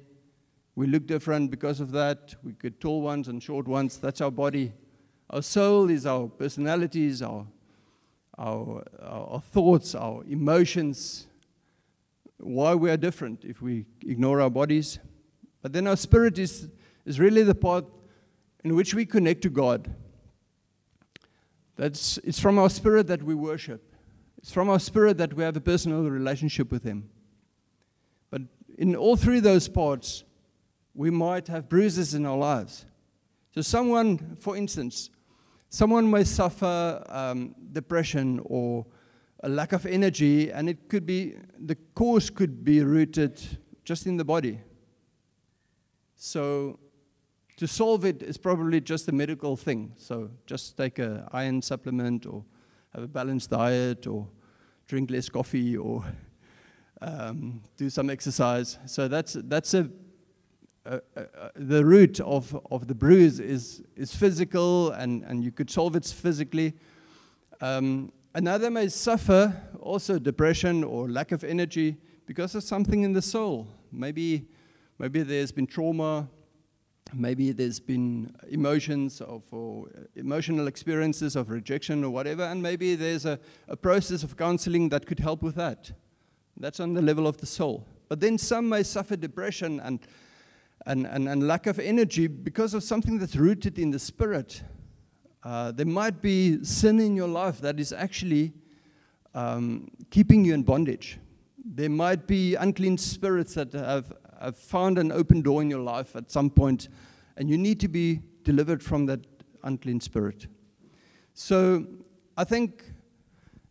We 0.74 0.86
look 0.86 1.06
different 1.06 1.50
because 1.50 1.80
of 1.80 1.90
that. 1.92 2.34
We 2.42 2.52
get 2.52 2.80
tall 2.80 3.02
ones 3.02 3.28
and 3.28 3.42
short 3.42 3.66
ones. 3.66 3.98
That's 3.98 4.20
our 4.20 4.30
body. 4.30 4.72
Our 5.30 5.42
soul 5.42 5.90
is 5.90 6.06
our 6.06 6.28
personalities, 6.28 7.22
our 7.22 7.46
our, 8.40 8.82
our 9.02 9.40
thoughts, 9.40 9.94
our 9.94 10.24
emotions, 10.24 11.26
why 12.38 12.74
we 12.74 12.90
are 12.90 12.96
different 12.96 13.44
if 13.44 13.60
we 13.60 13.84
ignore 14.06 14.40
our 14.40 14.48
bodies. 14.48 14.98
But 15.60 15.74
then 15.74 15.86
our 15.86 15.96
spirit 15.96 16.38
is, 16.38 16.68
is 17.04 17.20
really 17.20 17.42
the 17.42 17.54
part 17.54 17.84
in 18.64 18.74
which 18.74 18.94
we 18.94 19.04
connect 19.04 19.42
to 19.42 19.50
God. 19.50 19.94
That's, 21.80 22.18
it's 22.18 22.38
from 22.38 22.58
our 22.58 22.68
spirit 22.68 23.06
that 23.06 23.22
we 23.22 23.34
worship. 23.34 23.82
It's 24.38 24.52
from 24.52 24.68
our 24.68 24.78
spirit 24.78 25.18
that 25.18 25.32
we 25.34 25.42
have 25.44 25.56
a 25.56 25.60
personal 25.60 26.02
relationship 26.10 26.70
with 26.70 26.84
Him. 26.84 27.08
But 28.30 28.42
in 28.76 28.94
all 28.96 29.16
three 29.16 29.38
of 29.38 29.44
those 29.44 29.68
parts, 29.68 30.24
we 30.94 31.10
might 31.10 31.48
have 31.48 31.68
bruises 31.68 32.14
in 32.14 32.26
our 32.26 32.36
lives. 32.36 32.84
So, 33.54 33.62
someone, 33.62 34.36
for 34.40 34.56
instance, 34.56 35.10
Someone 35.72 36.10
may 36.10 36.24
suffer 36.24 37.00
um, 37.08 37.54
depression 37.70 38.40
or 38.44 38.84
a 39.44 39.48
lack 39.48 39.72
of 39.72 39.86
energy, 39.86 40.50
and 40.50 40.68
it 40.68 40.88
could 40.88 41.06
be 41.06 41.36
the 41.60 41.76
cause 41.94 42.28
could 42.28 42.64
be 42.64 42.82
rooted 42.82 43.40
just 43.84 44.08
in 44.08 44.16
the 44.16 44.24
body. 44.24 44.58
So, 46.16 46.80
to 47.60 47.66
solve 47.66 48.06
it 48.06 48.22
is 48.22 48.38
probably 48.38 48.80
just 48.80 49.06
a 49.08 49.12
medical 49.12 49.54
thing. 49.54 49.92
So, 49.96 50.30
just 50.46 50.78
take 50.78 50.98
an 50.98 51.24
iron 51.30 51.60
supplement 51.60 52.24
or 52.24 52.42
have 52.94 53.04
a 53.04 53.06
balanced 53.06 53.50
diet 53.50 54.06
or 54.06 54.26
drink 54.86 55.10
less 55.10 55.28
coffee 55.28 55.76
or 55.76 56.02
um, 57.02 57.60
do 57.76 57.90
some 57.90 58.08
exercise. 58.08 58.78
So 58.86 59.08
that's 59.08 59.34
that's 59.44 59.74
a, 59.74 59.90
a, 60.86 61.02
a, 61.16 61.20
a 61.20 61.50
the 61.54 61.84
root 61.84 62.18
of, 62.20 62.58
of 62.70 62.88
the 62.88 62.94
bruise 62.94 63.40
is 63.40 63.82
is 63.94 64.14
physical, 64.14 64.92
and, 64.92 65.22
and 65.24 65.44
you 65.44 65.52
could 65.52 65.68
solve 65.68 65.96
it 65.96 66.06
physically. 66.06 66.72
Um, 67.60 68.10
another 68.34 68.70
may 68.70 68.88
suffer 68.88 69.54
also 69.80 70.18
depression 70.18 70.82
or 70.82 71.10
lack 71.10 71.30
of 71.30 71.44
energy 71.44 71.98
because 72.24 72.54
of 72.54 72.62
something 72.62 73.02
in 73.02 73.12
the 73.12 73.22
soul. 73.22 73.66
Maybe 73.92 74.48
maybe 74.98 75.22
there's 75.22 75.52
been 75.52 75.66
trauma. 75.66 76.26
Maybe 77.12 77.52
there's 77.52 77.80
been 77.80 78.34
emotions 78.48 79.20
of, 79.20 79.42
or 79.50 79.88
emotional 80.14 80.68
experiences 80.68 81.36
of 81.36 81.50
rejection 81.50 82.04
or 82.04 82.10
whatever, 82.10 82.44
and 82.44 82.62
maybe 82.62 82.94
there's 82.94 83.26
a, 83.26 83.38
a 83.68 83.76
process 83.76 84.22
of 84.22 84.36
counseling 84.36 84.88
that 84.90 85.06
could 85.06 85.18
help 85.18 85.42
with 85.42 85.56
that. 85.56 85.92
That's 86.56 86.78
on 86.78 86.94
the 86.94 87.02
level 87.02 87.26
of 87.26 87.38
the 87.38 87.46
soul. 87.46 87.86
But 88.08 88.20
then 88.20 88.38
some 88.38 88.68
may 88.68 88.82
suffer 88.82 89.16
depression 89.16 89.80
and, 89.80 90.00
and, 90.86 91.06
and, 91.06 91.28
and 91.28 91.46
lack 91.46 91.66
of 91.66 91.78
energy 91.78 92.26
because 92.26 92.74
of 92.74 92.82
something 92.82 93.18
that's 93.18 93.36
rooted 93.36 93.78
in 93.78 93.90
the 93.90 93.98
spirit. 93.98 94.62
Uh, 95.42 95.72
there 95.72 95.86
might 95.86 96.20
be 96.20 96.62
sin 96.64 97.00
in 97.00 97.16
your 97.16 97.28
life 97.28 97.60
that 97.60 97.80
is 97.80 97.92
actually 97.92 98.52
um, 99.34 99.90
keeping 100.10 100.44
you 100.44 100.54
in 100.54 100.62
bondage. 100.62 101.18
There 101.64 101.90
might 101.90 102.26
be 102.26 102.56
unclean 102.56 102.98
spirits 102.98 103.54
that 103.54 103.72
have, 103.72 104.12
have 104.40 104.56
found 104.56 104.98
an 104.98 105.12
open 105.12 105.42
door 105.42 105.62
in 105.62 105.70
your 105.70 105.80
life 105.80 106.16
at 106.16 106.30
some 106.30 106.50
point, 106.50 106.88
and 107.36 107.48
you 107.48 107.58
need 107.58 107.80
to 107.80 107.88
be 107.88 108.20
delivered 108.42 108.82
from 108.82 109.06
that 109.06 109.20
unclean 109.62 110.00
spirit. 110.00 110.46
So 111.34 111.86
I 112.36 112.44
think 112.44 112.84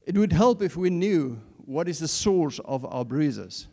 it 0.06 0.18
would 0.18 0.34
help 0.34 0.62
if 0.62 0.76
we 0.76 0.90
knew 0.90 1.42
what 1.66 1.88
is 1.88 2.00
the 2.00 2.08
source 2.08 2.60
of 2.66 2.86
our 2.86 3.06
bruises. 3.06 3.68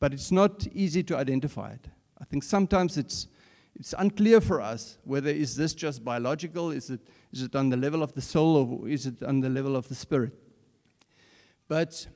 But 0.00 0.12
it's 0.12 0.32
not 0.32 0.66
easy 0.68 1.02
to 1.04 1.16
identify 1.16 1.72
it. 1.72 1.88
I 2.20 2.24
think 2.24 2.42
sometimes 2.42 2.96
it's, 2.96 3.28
it's 3.74 3.94
unclear 3.98 4.40
for 4.40 4.60
us 4.60 4.98
whether 5.04 5.30
is 5.30 5.56
this 5.56 5.74
just 5.74 6.04
biological, 6.04 6.70
is 6.70 6.90
it, 6.90 7.00
is 7.32 7.42
it 7.42 7.54
on 7.54 7.70
the 7.70 7.76
level 7.76 8.02
of 8.02 8.12
the 8.14 8.20
soul, 8.20 8.80
or 8.82 8.88
is 8.88 9.06
it 9.06 9.22
on 9.22 9.40
the 9.40 9.48
level 9.48 9.76
of 9.76 9.88
the 9.88 9.94
spirit. 9.94 10.32
But 11.68 12.06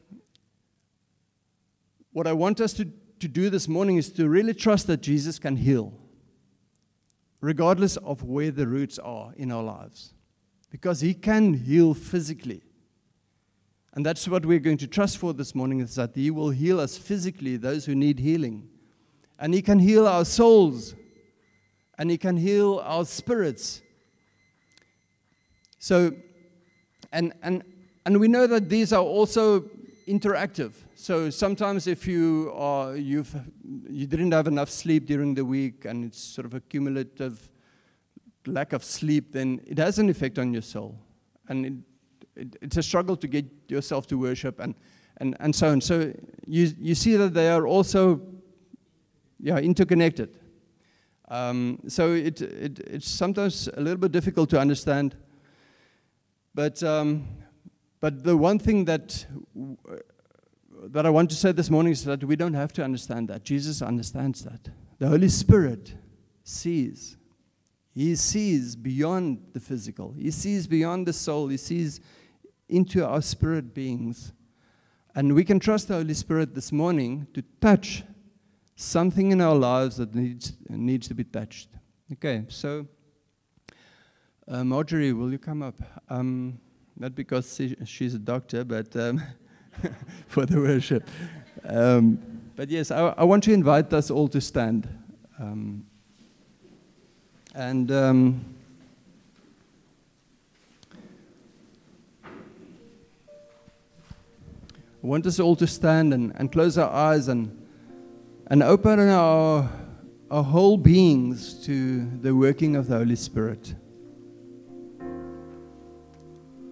what 2.12 2.26
I 2.26 2.32
want 2.32 2.60
us 2.60 2.72
to, 2.74 2.88
to 3.20 3.28
do 3.28 3.50
this 3.50 3.68
morning 3.68 3.96
is 3.96 4.11
to 4.12 4.28
really 4.28 4.54
trust 4.54 4.87
that 4.88 5.00
Jesus 5.00 5.38
can 5.38 5.56
heal, 5.56 5.92
regardless 7.40 7.96
of 7.98 8.22
where 8.22 8.50
the 8.50 8.66
roots 8.66 8.98
are 8.98 9.33
in 9.37 9.52
our 9.52 9.62
lives. 9.62 10.14
Because 10.70 11.00
he 11.00 11.14
can 11.14 11.54
heal 11.54 11.94
physically. 11.94 12.62
And 13.92 14.06
that's 14.06 14.28
what 14.28 14.46
we're 14.46 14.61
going 14.61 14.78
to 14.78 14.87
trust 14.87 15.18
for 15.18 15.33
this 15.33 15.54
morning 15.54 15.80
is 15.80 15.96
that 15.96 16.12
He 16.14 16.30
will 16.30 16.50
heal 16.50 16.78
us 16.80 16.96
physically, 16.96 17.56
those 17.56 17.87
who 17.87 17.94
need 17.94 18.20
healing. 18.20 18.68
And 19.38 19.52
He 19.52 19.62
can 19.62 19.78
heal 19.78 20.06
our 20.06 20.24
souls. 20.24 20.94
And 21.98 22.11
He 22.11 22.16
can 22.16 22.37
heal 22.37 22.80
our 22.85 23.04
spirits. 23.04 23.83
So, 25.78 26.12
and, 27.12 27.33
and, 27.42 27.64
and 28.06 28.20
we 28.20 28.28
know 28.28 28.46
that 28.46 28.68
these 28.68 28.92
are 28.92 29.02
also 29.02 29.64
interactive. 30.06 30.72
So 31.02 31.30
sometimes 31.30 31.86
if 31.86 32.06
you 32.06 32.52
are, 32.54 32.94
you've, 32.94 33.34
you 33.88 34.06
didn't 34.06 34.32
have 34.32 34.46
enough 34.46 34.68
sleep 34.68 35.06
during 35.06 35.34
the 35.34 35.46
week 35.46 35.86
and 35.86 36.04
it's 36.04 36.22
sort 36.22 36.44
of 36.44 36.52
a 36.52 36.60
cumulative 36.60 37.50
lack 38.46 38.74
of 38.74 38.84
sleep, 38.84 39.32
then 39.32 39.62
it 39.66 39.78
has 39.78 39.98
an 39.98 40.10
effect 40.10 40.38
on 40.38 40.52
your 40.52 40.60
soul. 40.60 40.98
And 41.48 41.64
it 41.64 41.72
it, 42.36 42.56
it's 42.60 42.76
a 42.76 42.82
struggle 42.82 43.16
to 43.16 43.26
get 43.26 43.46
yourself 43.68 44.06
to 44.08 44.18
worship 44.18 44.60
and, 44.60 44.74
and, 45.16 45.38
and 45.40 45.54
so 45.54 45.70
on. 45.70 45.80
So 45.80 46.12
you, 46.46 46.70
you 46.78 46.94
see 46.94 47.16
that 47.16 47.32
they 47.32 47.48
are 47.48 47.66
also 47.66 48.20
yeah, 49.38 49.56
interconnected. 49.56 50.36
Um, 51.28 51.78
so 51.88 52.12
it, 52.12 52.42
it, 52.42 52.78
it's 52.80 53.08
sometimes 53.08 53.70
a 53.74 53.80
little 53.80 53.98
bit 53.98 54.12
difficult 54.12 54.50
to 54.50 54.60
understand. 54.60 55.16
But, 56.54 56.82
um, 56.82 57.26
but 58.00 58.22
the 58.22 58.36
one 58.36 58.58
thing 58.58 58.84
that, 58.84 59.24
that 60.88 61.07
I 61.07 61.11
want 61.11 61.31
to 61.31 61.37
say 61.37 61.53
this 61.53 61.71
morning 61.71 61.93
is 61.93 62.05
that 62.05 62.25
we 62.25 62.37
don't 62.37 62.55
have 62.55 62.73
to 62.75 62.85
understand 62.85 63.29
that. 63.29 63.45
Jesus 63.45 63.83
understands 63.83 64.45
that. 64.45 64.69
The 64.99 65.09
Holy 65.09 65.29
Spirit 65.29 65.95
sees. 66.43 67.16
He 67.93 68.14
sees 68.16 68.77
beyond 68.77 69.43
the 69.53 69.61
physical, 69.61 70.14
He 70.16 70.31
sees 70.31 70.66
beyond 70.66 71.07
the 71.07 71.12
soul, 71.12 71.49
He 71.49 71.57
sees 71.57 72.01
into 72.69 73.05
our 73.05 73.21
spirit 73.21 73.75
beings. 73.75 74.33
And 75.14 75.35
we 75.35 75.45
can 75.45 75.59
trust 75.59 75.88
the 75.88 75.95
Holy 75.95 76.14
Spirit 76.14 76.55
this 76.55 76.71
morning 76.71 77.27
to 77.35 77.43
touch 77.61 78.05
something 78.77 79.33
in 79.33 79.40
our 79.40 79.57
lives 79.57 79.97
that 79.97 80.14
needs, 80.14 80.53
needs 80.69 81.09
to 81.09 81.14
be 81.14 81.25
touched. 81.25 81.69
Okay, 82.12 82.45
so 82.49 82.87
uh, 84.47 84.64
Marjorie, 84.64 85.12
will 85.12 85.33
you 85.33 85.38
come 85.38 85.62
up? 85.62 85.81
Um, 86.09 86.61
not 86.97 87.14
because 87.14 87.55
she, 87.57 87.77
she's 87.85 88.14
a 88.14 88.19
doctor, 88.19 88.64
but 88.64 88.95
um, 88.97 89.21
for 90.28 90.46
the 90.46 90.61
worship. 90.61 91.09
Um, 91.64 92.18
but 92.56 92.68
yes, 92.68 92.90
I, 92.90 93.14
I, 93.16 93.24
want 93.24 93.44
to 93.44 93.52
invite 93.52 93.92
us 93.92 94.11
all 94.11 94.28
to 94.28 94.40
stand. 94.40 94.88
Um, 95.38 95.87
and 97.54 97.90
um, 97.90 98.44
I 105.02 105.06
want 105.06 105.26
us 105.26 105.40
all 105.40 105.56
to 105.56 105.66
stand 105.66 106.12
and, 106.12 106.33
and 106.37 106.52
close 106.52 106.76
our 106.76 106.90
eyes 106.90 107.28
and, 107.28 107.56
and 108.48 108.62
open 108.62 109.00
our, 109.00 109.70
our 110.30 110.44
whole 110.44 110.76
beings 110.76 111.54
to 111.64 112.06
the 112.20 112.35
working 112.35 112.76
of 112.76 112.88
the 112.88 112.98
Holy 112.98 113.16
Spirit. 113.16 113.74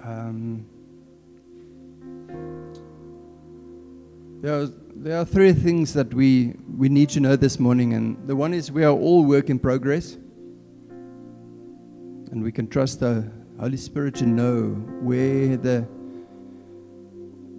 Um, 0.05 0.67
there, 4.41 4.63
are, 4.63 4.67
there 4.95 5.19
are 5.19 5.25
three 5.25 5.53
things 5.53 5.93
that 5.95 6.15
we, 6.15 6.55
we 6.77 6.89
need 6.89 7.09
to 7.11 7.21
know 7.21 7.35
this 7.35 7.59
morning, 7.59 7.95
and 7.95 8.17
the 8.29 8.37
one 8.37 8.55
is 8.55 8.71
we 8.71 8.85
are 8.85 8.93
all 8.93 9.25
work 9.25 9.51
in 9.51 9.59
progress, 9.59 10.15
and 12.31 12.43
we 12.43 12.53
can 12.53 12.69
trust 12.69 13.01
the 13.01 13.29
Holy 13.59 13.77
Spirit 13.77 14.15
to 14.17 14.27
know 14.27 14.69
where 15.01 15.57
the 15.57 15.81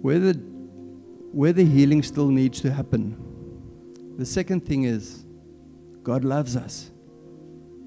where 0.00 0.18
the 0.18 0.32
where 1.32 1.52
the 1.52 1.64
healing 1.64 2.02
still 2.02 2.28
needs 2.28 2.62
to 2.62 2.72
happen. 2.72 3.14
The 4.16 4.24
second 4.24 4.64
thing 4.64 4.84
is 4.84 5.26
God 6.02 6.24
loves 6.24 6.56
us. 6.56 6.90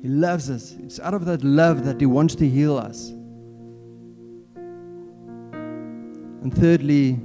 He 0.04 0.08
loves 0.08 0.52
us. 0.52 0.76
It's 0.84 1.00
out 1.00 1.16
of 1.16 1.26
that 1.26 1.44
love 1.44 1.84
that 1.86 2.00
He 2.00 2.06
wants 2.06 2.36
to 2.36 2.48
heal 2.48 2.78
us. 2.78 3.10
And 6.44 6.54
thirdly, 6.54 7.20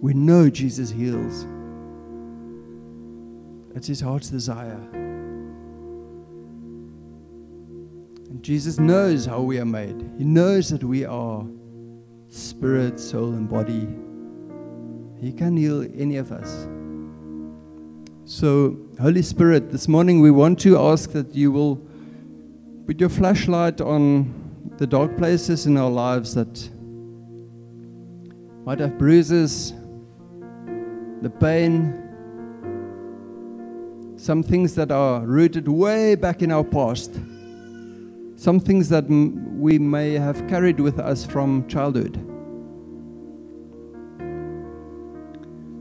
we 0.00 0.14
know 0.14 0.50
Jesus 0.50 0.90
heals. 0.90 1.46
That's 3.72 3.86
His 3.86 4.00
heart's 4.00 4.30
desire. 4.30 4.80
And 8.30 8.42
Jesus 8.42 8.78
knows 8.78 9.26
how 9.26 9.40
we 9.42 9.58
are 9.58 9.64
made, 9.66 10.10
He 10.18 10.24
knows 10.24 10.70
that 10.70 10.82
we 10.84 11.04
are 11.04 11.46
spirit, 12.28 12.98
soul, 12.98 13.32
and 13.32 13.48
body. 13.48 13.88
He 15.20 15.32
can 15.32 15.56
heal 15.56 15.86
any 15.96 16.16
of 16.16 16.32
us. 16.32 16.68
So, 18.24 18.76
Holy 19.00 19.22
Spirit, 19.22 19.70
this 19.70 19.88
morning 19.88 20.20
we 20.20 20.30
want 20.30 20.58
to 20.60 20.78
ask 20.78 21.12
that 21.12 21.34
you 21.34 21.52
will 21.52 21.80
put 22.86 23.00
your 23.00 23.08
flashlight 23.08 23.80
on 23.80 24.34
the 24.78 24.86
dark 24.86 25.16
places 25.16 25.66
in 25.66 25.76
our 25.76 25.90
lives 25.90 26.34
that 26.34 26.68
might 28.64 28.80
have 28.80 28.98
bruises, 28.98 29.72
the 31.22 31.30
pain, 31.30 32.02
some 34.16 34.42
things 34.42 34.74
that 34.74 34.90
are 34.90 35.20
rooted 35.20 35.68
way 35.68 36.14
back 36.14 36.42
in 36.42 36.52
our 36.52 36.64
past, 36.64 37.14
some 38.36 38.60
things 38.60 38.88
that 38.88 39.04
m- 39.04 39.60
we 39.60 39.78
may 39.78 40.12
have 40.12 40.46
carried 40.46 40.78
with 40.78 40.98
us 40.98 41.24
from 41.24 41.66
childhood. 41.68 42.16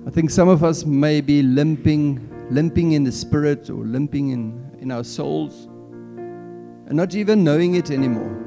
I 0.07 0.11
think 0.11 0.29
some 0.29 0.47
of 0.47 0.63
us 0.63 0.85
may 0.85 1.19
be 1.19 1.41
limping, 1.41 2.47
limping 2.49 2.93
in 2.93 3.03
the 3.03 3.11
spirit 3.11 3.69
or 3.69 3.83
limping 3.83 4.29
in, 4.29 4.77
in 4.79 4.91
our 4.91 5.03
souls 5.03 5.67
and 6.87 6.93
not 6.93 7.15
even 7.15 7.43
knowing 7.43 7.75
it 7.75 7.89
anymore. 7.89 8.41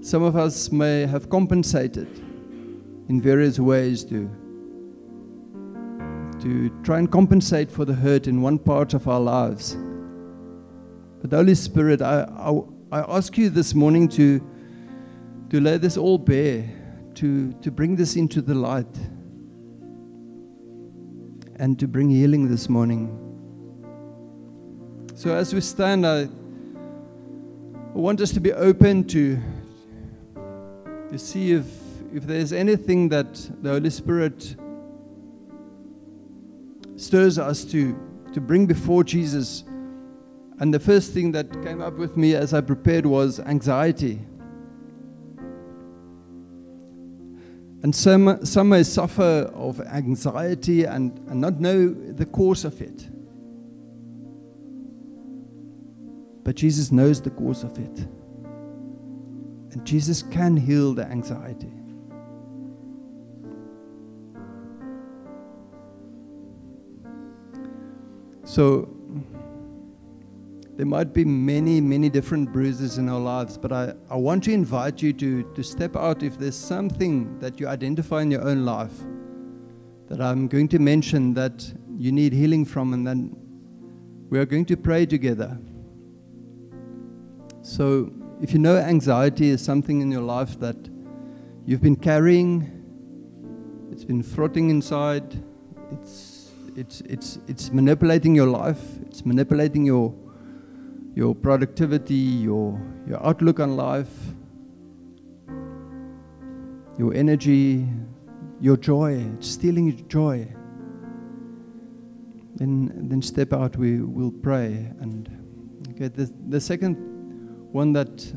Some 0.00 0.22
of 0.22 0.36
us 0.36 0.72
may 0.72 1.06
have 1.06 1.28
compensated 1.28 2.25
in 3.08 3.20
various 3.20 3.58
ways 3.58 4.04
to, 4.04 4.28
to 6.40 6.70
try 6.82 6.98
and 6.98 7.10
compensate 7.10 7.70
for 7.70 7.84
the 7.84 7.94
hurt 7.94 8.26
in 8.26 8.42
one 8.42 8.58
part 8.58 8.94
of 8.94 9.06
our 9.06 9.20
lives. 9.20 9.76
But 11.22 11.32
Holy 11.32 11.54
Spirit, 11.54 12.02
I, 12.02 12.22
I, 12.22 12.98
I 13.00 13.16
ask 13.16 13.36
you 13.38 13.50
this 13.50 13.74
morning 13.74 14.08
to, 14.10 14.40
to 15.50 15.60
lay 15.60 15.78
this 15.78 15.96
all 15.96 16.18
bare 16.18 16.68
to, 17.16 17.52
to 17.62 17.70
bring 17.70 17.96
this 17.96 18.14
into 18.14 18.42
the 18.42 18.54
light 18.54 18.94
and 21.58 21.78
to 21.78 21.88
bring 21.88 22.10
healing 22.10 22.48
this 22.48 22.68
morning. 22.68 23.22
So, 25.14 25.34
as 25.34 25.54
we 25.54 25.62
stand, 25.62 26.06
I, 26.06 26.24
I 26.24 27.98
want 27.98 28.20
us 28.20 28.32
to 28.32 28.40
be 28.40 28.52
open 28.52 29.04
to, 29.04 29.38
to 31.10 31.18
see 31.18 31.52
if, 31.52 31.64
if 32.16 32.26
there's 32.26 32.54
anything 32.54 33.10
that 33.10 33.34
the 33.60 33.68
Holy 33.68 33.90
Spirit 33.90 34.56
stirs 36.96 37.38
us 37.38 37.62
to, 37.66 37.94
to 38.32 38.40
bring 38.40 38.64
before 38.64 39.04
Jesus. 39.04 39.64
And 40.58 40.72
the 40.72 40.80
first 40.80 41.12
thing 41.12 41.32
that 41.32 41.52
came 41.62 41.82
up 41.82 41.98
with 41.98 42.16
me 42.16 42.34
as 42.34 42.54
I 42.54 42.62
prepared 42.62 43.04
was 43.04 43.38
anxiety. 43.40 44.20
And 47.82 47.94
some, 47.94 48.46
some 48.46 48.70
may 48.70 48.82
suffer 48.82 49.50
of 49.54 49.82
anxiety 49.82 50.84
and, 50.84 51.18
and 51.28 51.38
not 51.38 51.60
know 51.60 51.90
the 51.92 52.24
cause 52.24 52.64
of 52.64 52.80
it. 52.80 53.10
But 56.44 56.56
Jesus 56.56 56.90
knows 56.90 57.20
the 57.20 57.30
cause 57.30 57.62
of 57.62 57.78
it. 57.78 58.08
And 59.72 59.84
Jesus 59.84 60.22
can 60.22 60.56
heal 60.56 60.94
the 60.94 61.04
anxiety. 61.04 61.75
So, 68.56 68.88
there 70.76 70.86
might 70.86 71.12
be 71.12 71.26
many, 71.26 71.78
many 71.78 72.08
different 72.08 72.54
bruises 72.54 72.96
in 72.96 73.06
our 73.06 73.20
lives, 73.20 73.58
but 73.58 73.70
I, 73.70 73.92
I 74.08 74.16
want 74.16 74.44
to 74.44 74.50
invite 74.50 75.02
you 75.02 75.12
to, 75.12 75.42
to 75.52 75.62
step 75.62 75.94
out 75.94 76.22
if 76.22 76.38
there's 76.38 76.56
something 76.56 77.38
that 77.40 77.60
you 77.60 77.68
identify 77.68 78.22
in 78.22 78.30
your 78.30 78.40
own 78.40 78.64
life 78.64 78.94
that 80.08 80.22
I'm 80.22 80.48
going 80.48 80.68
to 80.68 80.78
mention 80.78 81.34
that 81.34 81.70
you 81.98 82.12
need 82.12 82.32
healing 82.32 82.64
from, 82.64 82.94
and 82.94 83.06
then 83.06 83.36
we 84.30 84.38
are 84.38 84.46
going 84.46 84.64
to 84.64 84.76
pray 84.78 85.04
together. 85.04 85.58
So, 87.60 88.10
if 88.40 88.54
you 88.54 88.58
know 88.58 88.78
anxiety 88.78 89.50
is 89.50 89.62
something 89.62 90.00
in 90.00 90.10
your 90.10 90.22
life 90.22 90.58
that 90.60 90.78
you've 91.66 91.82
been 91.82 91.96
carrying, 91.96 92.72
it's 93.92 94.04
been 94.04 94.22
frotting 94.22 94.70
inside, 94.70 95.44
it's, 95.92 96.25
it's, 96.76 97.00
it's, 97.02 97.38
it's 97.48 97.72
manipulating 97.72 98.34
your 98.34 98.46
life, 98.46 98.80
it's 99.06 99.24
manipulating 99.24 99.84
your 99.84 100.14
your 101.16 101.34
productivity, 101.34 102.14
your, 102.14 102.78
your 103.08 103.26
outlook 103.26 103.58
on 103.58 103.74
life, 103.74 104.12
your 106.98 107.14
energy, 107.14 107.88
your 108.60 108.76
joy, 108.76 109.24
it's 109.34 109.48
stealing 109.48 109.86
your 109.86 110.06
joy. 110.08 110.46
Then, 112.56 113.08
then 113.08 113.22
step 113.22 113.54
out, 113.54 113.78
we 113.78 114.02
will 114.02 114.30
pray. 114.30 114.92
And 115.00 115.26
okay, 115.92 116.08
the, 116.08 116.30
the 116.48 116.60
second 116.60 116.96
one 117.72 117.94
that, 117.94 118.30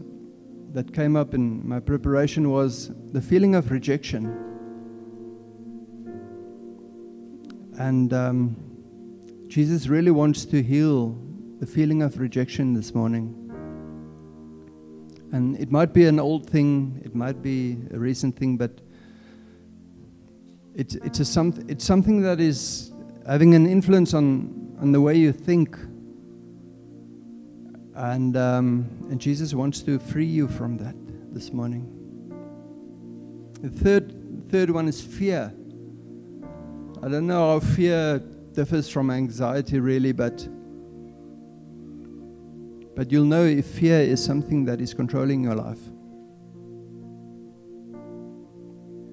that 0.71 0.93
came 0.93 1.17
up 1.17 1.33
in 1.33 1.67
my 1.67 1.81
preparation 1.81 2.49
was 2.49 2.91
the 3.11 3.21
feeling 3.21 3.55
of 3.55 3.71
rejection. 3.71 4.48
And 7.79 8.13
um, 8.13 8.57
Jesus 9.47 9.87
really 9.87 10.11
wants 10.11 10.43
to 10.45 10.61
heal 10.61 11.17
the 11.61 11.65
feeling 11.65 12.01
of 12.01 12.19
rejection 12.19 12.73
this 12.73 12.93
morning. 12.93 13.33
And 15.31 15.57
it 15.57 15.71
might 15.71 15.93
be 15.93 16.05
an 16.05 16.19
old 16.19 16.49
thing, 16.49 17.01
it 17.05 17.15
might 17.15 17.41
be 17.41 17.77
a 17.93 17.97
recent 17.97 18.35
thing, 18.35 18.57
but 18.57 18.81
it's, 20.75 20.95
it's, 20.95 21.21
a 21.21 21.25
some, 21.25 21.53
it's 21.69 21.85
something 21.85 22.21
that 22.21 22.41
is 22.41 22.91
having 23.25 23.55
an 23.55 23.65
influence 23.65 24.13
on, 24.13 24.75
on 24.81 24.91
the 24.91 24.99
way 24.99 25.15
you 25.15 25.31
think. 25.31 25.77
And, 27.95 28.35
um, 28.35 29.07
and 29.09 29.21
Jesus 29.21 29.53
wants 29.53 29.81
to 29.83 29.99
free 29.99 30.25
you 30.25 30.49
from 30.49 30.77
that 30.79 30.95
this 31.33 31.53
morning. 31.53 31.95
The 33.61 33.69
third, 33.69 34.49
third 34.49 34.69
one 34.69 34.89
is 34.89 34.99
fear. 34.99 35.53
I 37.01 37.07
don't 37.07 37.27
know 37.27 37.53
how 37.53 37.59
fear 37.59 38.19
differs 38.53 38.89
from 38.89 39.09
anxiety, 39.09 39.79
really, 39.79 40.11
but 40.11 40.47
but 42.95 43.13
you'll 43.13 43.23
know 43.23 43.45
if 43.45 43.65
fear 43.65 44.01
is 44.01 44.21
something 44.21 44.65
that 44.65 44.81
is 44.81 44.93
controlling 44.93 45.43
your 45.43 45.55
life. 45.55 45.79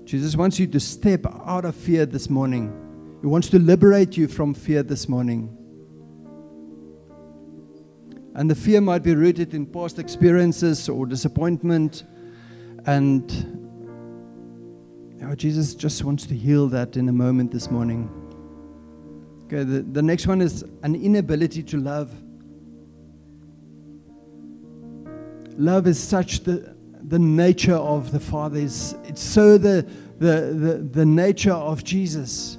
Jesus 0.04 0.34
wants 0.34 0.58
you 0.58 0.66
to 0.66 0.80
step 0.80 1.24
out 1.26 1.64
of 1.64 1.76
fear 1.76 2.04
this 2.04 2.28
morning. 2.28 2.72
He 3.20 3.28
wants 3.28 3.48
to 3.50 3.60
liberate 3.60 4.16
you 4.16 4.26
from 4.26 4.54
fear 4.54 4.82
this 4.82 5.08
morning. 5.08 5.56
And 8.34 8.50
the 8.50 8.56
fear 8.56 8.80
might 8.80 9.04
be 9.04 9.14
rooted 9.14 9.54
in 9.54 9.66
past 9.66 10.00
experiences 10.00 10.88
or 10.88 11.06
disappointment. 11.06 12.02
And 12.86 13.65
you 15.20 15.34
Jesus 15.34 15.74
just 15.74 16.04
wants 16.04 16.26
to 16.26 16.34
heal 16.34 16.68
that 16.68 16.96
in 16.96 17.08
a 17.08 17.12
moment 17.12 17.52
this 17.52 17.70
morning. 17.70 18.10
Okay, 19.46 19.62
the, 19.62 19.82
the 19.82 20.02
next 20.02 20.26
one 20.26 20.40
is 20.40 20.64
an 20.82 20.94
inability 20.94 21.62
to 21.62 21.78
love. 21.78 22.10
love 25.58 25.86
is 25.86 25.98
such 25.98 26.40
the, 26.40 26.74
the 27.02 27.18
nature 27.18 27.74
of 27.74 28.12
the 28.12 28.20
Father. 28.20 28.58
It's, 28.58 28.94
it's 29.04 29.22
so 29.22 29.58
the, 29.58 29.88
the, 30.18 30.52
the, 30.52 30.88
the 30.92 31.06
nature 31.06 31.52
of 31.52 31.84
Jesus. 31.84 32.58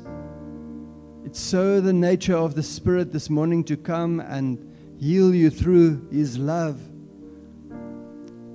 It's 1.26 1.40
so 1.40 1.82
the 1.82 1.94
nature 1.94 2.36
of 2.36 2.56
the 2.56 2.64
Spirit 2.64 3.12
this 3.12 3.30
morning 3.30 3.64
to 3.66 3.78
come 3.78 4.20
and 4.20 4.58
heal 5.00 5.36
you 5.36 5.50
through 5.50 6.08
His 6.10 6.38
love. 6.38 6.80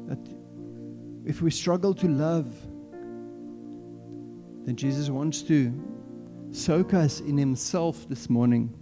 That 0.08 0.18
if 1.24 1.42
we 1.42 1.50
struggle 1.50 1.94
to 1.94 2.08
love, 2.08 2.46
then 4.64 4.76
Jesus 4.76 5.10
wants 5.10 5.42
to 5.42 5.72
soak 6.52 6.94
us 6.94 7.20
in 7.20 7.36
Himself 7.36 8.08
this 8.08 8.30
morning. 8.30 8.72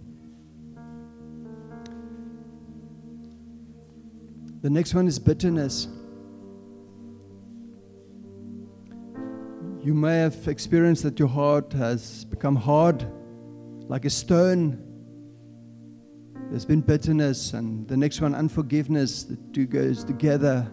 The 4.61 4.69
next 4.69 4.93
one 4.93 5.07
is 5.07 5.17
bitterness. 5.17 5.87
You 9.83 9.95
may 9.95 10.17
have 10.17 10.47
experienced 10.47 11.01
that 11.01 11.17
your 11.17 11.27
heart 11.27 11.73
has 11.73 12.25
become 12.25 12.55
hard, 12.55 13.03
like 13.89 14.05
a 14.05 14.11
stone. 14.11 14.77
There's 16.51 16.65
been 16.65 16.81
bitterness, 16.81 17.53
and 17.53 17.87
the 17.87 17.97
next 17.97 18.21
one, 18.21 18.35
unforgiveness. 18.35 19.23
The 19.23 19.37
two 19.51 19.65
goes 19.65 20.03
together. 20.03 20.71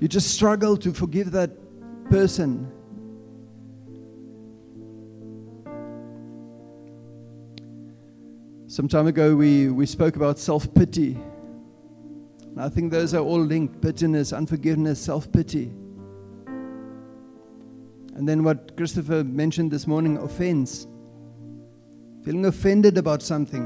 You 0.00 0.08
just 0.08 0.30
struggle 0.30 0.78
to 0.78 0.94
forgive 0.94 1.32
that 1.32 1.50
person. 2.08 2.72
Some 8.72 8.88
time 8.88 9.06
ago, 9.06 9.36
we, 9.36 9.68
we 9.68 9.84
spoke 9.84 10.16
about 10.16 10.38
self 10.38 10.72
pity. 10.72 11.18
I 12.56 12.70
think 12.70 12.90
those 12.90 13.12
are 13.12 13.18
all 13.18 13.38
linked 13.38 13.82
bitterness, 13.82 14.32
unforgiveness, 14.32 14.98
self 14.98 15.30
pity. 15.30 15.70
And 18.14 18.26
then 18.26 18.42
what 18.42 18.74
Christopher 18.78 19.24
mentioned 19.24 19.72
this 19.72 19.86
morning 19.86 20.16
offense. 20.16 20.86
Feeling 22.24 22.46
offended 22.46 22.96
about 22.96 23.20
something. 23.20 23.62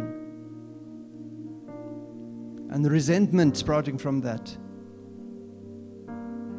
And 2.70 2.84
the 2.84 2.90
resentment 2.90 3.56
sprouting 3.56 3.98
from 3.98 4.22
that. 4.22 4.56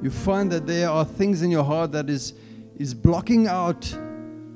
You 0.01 0.09
find 0.09 0.49
that 0.53 0.65
there 0.65 0.89
are 0.89 1.03
things 1.03 1.41
in 1.41 1.51
your 1.51 1.65
heart 1.65 1.91
that 1.91 2.09
is, 2.09 2.33
is 2.77 2.93
blocking 2.93 3.47
out 3.47 3.81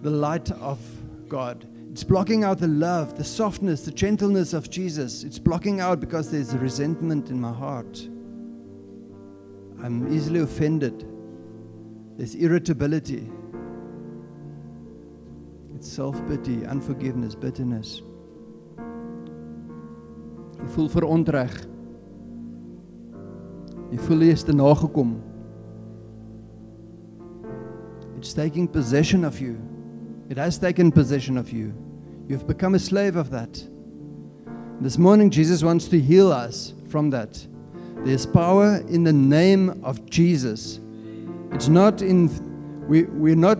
the 0.02 0.12
light 0.12 0.50
of 0.50 0.80
God. 1.28 1.68
It's 1.92 2.06
blocking 2.06 2.46
out 2.46 2.60
the 2.60 2.70
love, 2.70 3.18
the 3.18 3.24
softness, 3.24 3.84
the 3.84 3.92
gentleness 3.92 4.54
of 4.54 4.70
Jesus. 4.70 5.26
It's 5.26 5.38
blocking 5.38 5.82
out 5.82 6.00
because 6.00 6.32
there's 6.32 6.56
resentment 6.56 7.30
in 7.30 7.40
my 7.40 7.52
heart. 7.52 8.08
I'm 9.84 10.08
easily 10.14 10.40
offended. 10.40 11.06
There's 12.18 12.36
irritability. 12.36 13.30
It's 15.76 15.92
self 15.92 16.16
pity, 16.30 16.66
unforgiveness, 16.66 17.36
bitterness. 17.36 18.02
Jy 20.62 20.68
voel 20.76 20.88
verontreg. 20.94 21.58
Jy 23.92 24.00
voel 24.06 24.28
jy 24.28 24.32
is 24.38 24.46
te 24.48 24.56
nagekom. 24.56 25.18
It's 28.16 28.32
taking 28.38 28.68
possession 28.70 29.26
of 29.26 29.42
you. 29.42 29.58
It 30.32 30.38
has 30.38 30.58
taken 30.58 30.94
possession 30.94 31.38
of 31.38 31.52
you. 31.52 31.74
You've 32.30 32.48
become 32.48 32.74
a 32.74 32.80
slave 32.80 33.18
of 33.18 33.32
that. 33.32 33.62
This 34.80 34.98
morning, 34.98 35.30
Jesus 35.30 35.62
wants 35.62 35.90
to 35.90 36.00
heal 36.00 36.32
us 36.32 36.74
from 36.88 37.10
that. 37.10 37.46
There's 38.06 38.26
power 38.26 38.78
in 38.88 39.04
the 39.04 39.12
name 39.12 39.84
of 39.84 40.10
Jesus. 40.10 40.80
It's 41.52 41.68
not 41.68 42.02
in 42.02 42.30
We, 42.88 43.04
we're 43.04 43.36
not 43.36 43.58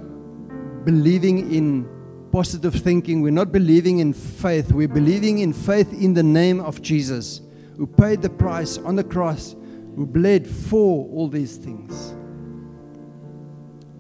believing 0.86 1.54
in 1.54 1.90
positive 2.32 2.74
thinking. 2.76 3.22
We're 3.22 3.32
not 3.32 3.52
believing 3.52 4.00
in 4.00 4.14
faith. 4.14 4.72
We're 4.72 4.88
believing 4.88 5.40
in 5.40 5.52
faith 5.52 5.92
in 5.92 6.14
the 6.14 6.24
name 6.24 6.62
of 6.62 6.82
Jesus, 6.82 7.42
who 7.76 7.86
paid 7.86 8.22
the 8.22 8.30
price 8.30 8.78
on 8.78 8.96
the 8.96 9.04
cross, 9.04 9.58
who 9.98 10.06
bled 10.06 10.48
for 10.48 11.06
all 11.10 11.28
these 11.28 11.58
things. 11.58 12.16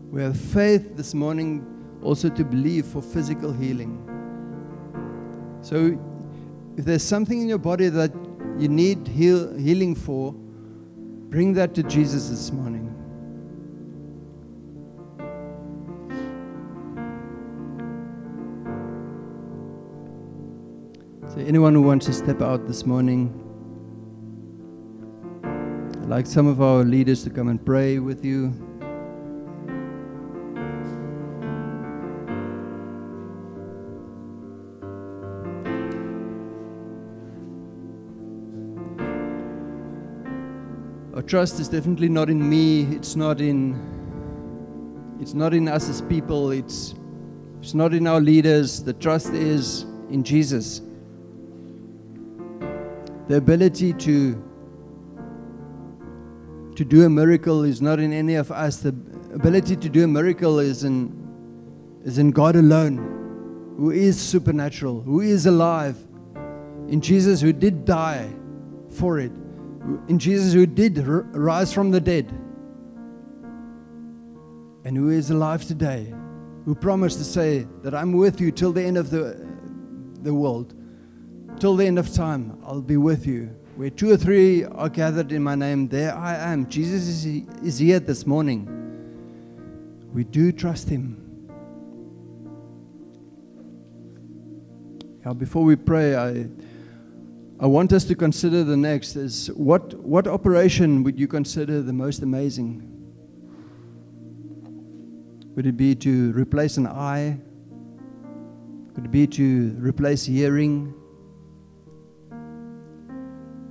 We 0.09 0.21
have 0.21 0.39
faith 0.39 0.95
this 0.95 1.13
morning 1.13 1.67
also 2.03 2.29
to 2.29 2.43
believe 2.43 2.85
for 2.85 3.01
physical 3.01 3.51
healing. 3.51 3.97
So, 5.61 5.97
if 6.77 6.85
there's 6.85 7.03
something 7.03 7.41
in 7.41 7.47
your 7.47 7.57
body 7.57 7.89
that 7.89 8.11
you 8.57 8.67
need 8.67 9.07
heal, 9.07 9.53
healing 9.55 9.95
for, 9.95 10.33
bring 10.33 11.53
that 11.53 11.75
to 11.75 11.83
Jesus 11.83 12.29
this 12.29 12.51
morning. 12.51 12.87
So, 21.33 21.39
anyone 21.39 21.73
who 21.73 21.81
wants 21.81 22.07
to 22.07 22.13
step 22.13 22.41
out 22.41 22.67
this 22.67 22.85
morning, 22.85 23.37
I'd 25.43 26.09
like 26.09 26.25
some 26.25 26.47
of 26.47 26.61
our 26.61 26.83
leaders 26.83 27.23
to 27.23 27.29
come 27.29 27.47
and 27.47 27.63
pray 27.63 27.99
with 27.99 28.25
you. 28.25 28.70
Our 41.21 41.27
trust 41.27 41.59
is 41.59 41.69
definitely 41.69 42.09
not 42.09 42.31
in 42.31 42.49
me. 42.49 42.81
It's 42.95 43.15
not 43.15 43.41
in. 43.41 43.77
It's 45.21 45.35
not 45.35 45.53
in 45.53 45.67
us 45.67 45.87
as 45.87 46.01
people. 46.01 46.49
It's. 46.49 46.95
It's 47.61 47.75
not 47.75 47.93
in 47.93 48.07
our 48.07 48.19
leaders. 48.19 48.81
The 48.81 48.93
trust 48.93 49.27
is 49.27 49.83
in 50.09 50.23
Jesus. 50.23 50.81
The 53.27 53.35
ability 53.37 53.93
to. 53.93 54.33
To 56.75 56.83
do 56.83 57.05
a 57.05 57.09
miracle 57.09 57.65
is 57.65 57.83
not 57.83 57.99
in 57.99 58.13
any 58.13 58.33
of 58.33 58.51
us. 58.51 58.77
The 58.77 58.95
ability 59.31 59.75
to 59.75 59.89
do 59.89 60.03
a 60.03 60.07
miracle 60.07 60.57
is 60.57 60.83
in. 60.83 61.15
Is 62.03 62.17
in 62.17 62.31
God 62.31 62.55
alone, 62.55 62.97
who 63.77 63.91
is 63.91 64.19
supernatural, 64.19 65.01
who 65.01 65.21
is 65.21 65.45
alive, 65.45 65.97
in 66.87 66.99
Jesus 66.99 67.41
who 67.41 67.53
did 67.53 67.85
die 67.85 68.27
for 68.89 69.19
it 69.19 69.31
in 70.07 70.19
Jesus 70.19 70.53
who 70.53 70.65
did 70.65 70.97
rise 70.97 71.73
from 71.73 71.91
the 71.91 71.99
dead 71.99 72.29
and 74.83 74.95
who 74.95 75.09
is 75.09 75.31
alive 75.31 75.65
today, 75.65 76.13
who 76.65 76.75
promised 76.75 77.17
to 77.17 77.23
say 77.23 77.67
that 77.83 77.95
I'm 77.95 78.13
with 78.13 78.39
you 78.39 78.51
till 78.51 78.71
the 78.71 78.83
end 78.83 78.97
of 78.97 79.09
the, 79.09 79.47
the 80.21 80.33
world, 80.33 80.75
till 81.59 81.75
the 81.75 81.85
end 81.85 81.99
of 81.99 82.13
time, 82.13 82.57
I'll 82.65 82.81
be 82.81 82.97
with 82.97 83.25
you. 83.25 83.55
Where 83.75 83.89
two 83.89 84.11
or 84.11 84.17
three 84.17 84.65
are 84.65 84.89
gathered 84.89 85.31
in 85.31 85.41
my 85.41 85.55
name, 85.55 85.87
there 85.87 86.15
I 86.15 86.35
am. 86.35 86.67
Jesus 86.67 87.07
is, 87.07 87.25
is 87.63 87.79
here 87.79 87.99
this 87.99 88.27
morning. 88.27 88.67
We 90.13 90.23
do 90.23 90.51
trust 90.51 90.89
him. 90.89 91.17
Now, 95.23 95.33
before 95.33 95.63
we 95.63 95.75
pray, 95.75 96.15
I. 96.15 96.47
I 97.61 97.67
want 97.67 97.93
us 97.93 98.05
to 98.05 98.15
consider 98.15 98.63
the 98.63 98.75
next 98.75 99.15
is 99.15 99.51
what, 99.51 99.93
what 99.99 100.25
operation 100.25 101.03
would 101.03 101.19
you 101.19 101.27
consider 101.27 101.83
the 101.83 101.93
most 101.93 102.23
amazing? 102.23 102.81
Would 105.55 105.67
it 105.67 105.77
be 105.77 105.93
to 105.93 106.31
replace 106.31 106.77
an 106.77 106.87
eye? 106.87 107.37
Would 108.95 109.05
it 109.05 109.11
be 109.11 109.27
to 109.27 109.75
replace 109.77 110.25
hearing? 110.25 110.91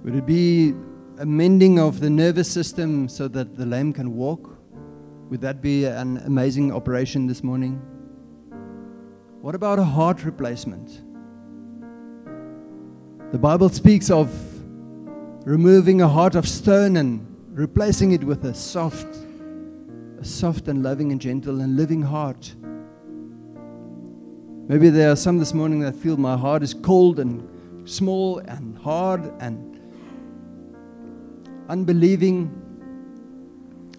Would 0.04 0.14
it 0.14 0.24
be 0.24 0.72
a 1.18 1.26
mending 1.26 1.80
of 1.80 1.98
the 1.98 2.10
nervous 2.10 2.48
system 2.48 3.08
so 3.08 3.26
that 3.26 3.56
the 3.56 3.66
lame 3.66 3.92
can 3.92 4.14
walk? 4.14 4.56
Would 5.30 5.40
that 5.40 5.60
be 5.60 5.86
an 5.86 6.18
amazing 6.18 6.72
operation 6.72 7.26
this 7.26 7.42
morning? 7.42 7.82
What 9.40 9.56
about 9.56 9.80
a 9.80 9.84
heart 9.84 10.24
replacement? 10.24 11.09
The 13.32 13.38
Bible 13.38 13.68
speaks 13.68 14.10
of 14.10 14.28
removing 15.46 16.02
a 16.02 16.08
heart 16.08 16.34
of 16.34 16.48
stone 16.48 16.96
and 16.96 17.24
replacing 17.52 18.10
it 18.10 18.24
with 18.24 18.44
a 18.44 18.52
soft, 18.52 19.06
a 20.20 20.24
soft 20.24 20.66
and 20.66 20.82
loving 20.82 21.12
and 21.12 21.20
gentle 21.20 21.60
and 21.60 21.76
living 21.76 22.02
heart. 22.02 22.52
Maybe 24.66 24.88
there 24.88 25.12
are 25.12 25.16
some 25.16 25.38
this 25.38 25.54
morning 25.54 25.78
that 25.78 25.94
feel 25.94 26.16
my 26.16 26.36
heart 26.36 26.64
is 26.64 26.74
cold 26.74 27.20
and 27.20 27.88
small 27.88 28.38
and 28.38 28.76
hard 28.76 29.32
and 29.40 29.80
unbelieving. 31.68 32.50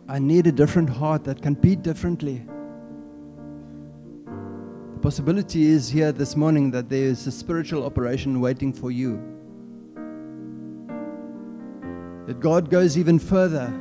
I 0.10 0.20
need 0.20 0.46
a 0.48 0.52
different 0.52 0.90
heart 0.90 1.24
that 1.24 1.42
can 1.42 1.54
beat 1.54 1.84
differently 1.84 2.46
possibility 5.02 5.66
is 5.66 5.90
here 5.90 6.12
this 6.12 6.36
morning 6.36 6.70
that 6.70 6.88
there 6.88 7.06
is 7.06 7.26
a 7.26 7.32
spiritual 7.32 7.84
operation 7.86 8.40
waiting 8.40 8.72
for 8.72 8.92
you. 8.92 9.20
That 12.28 12.40
God 12.40 12.70
goes 12.70 13.00
even 13.00 13.18
further. 13.18 13.74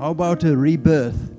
How 0.00 0.10
about 0.10 0.42
a 0.42 0.56
rebirth? 0.56 1.30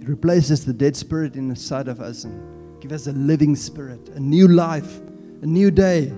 It 0.00 0.08
replaces 0.08 0.64
the 0.64 0.72
dead 0.72 0.96
spirit 0.96 1.34
inside 1.34 1.88
of 1.88 2.00
us 2.00 2.22
and 2.22 2.80
give 2.80 2.92
us 2.92 3.08
a 3.08 3.12
living 3.12 3.56
spirit, 3.56 4.10
a 4.10 4.20
new 4.20 4.46
life, 4.46 5.00
a 5.42 5.46
new 5.46 5.72
day, 5.72 6.12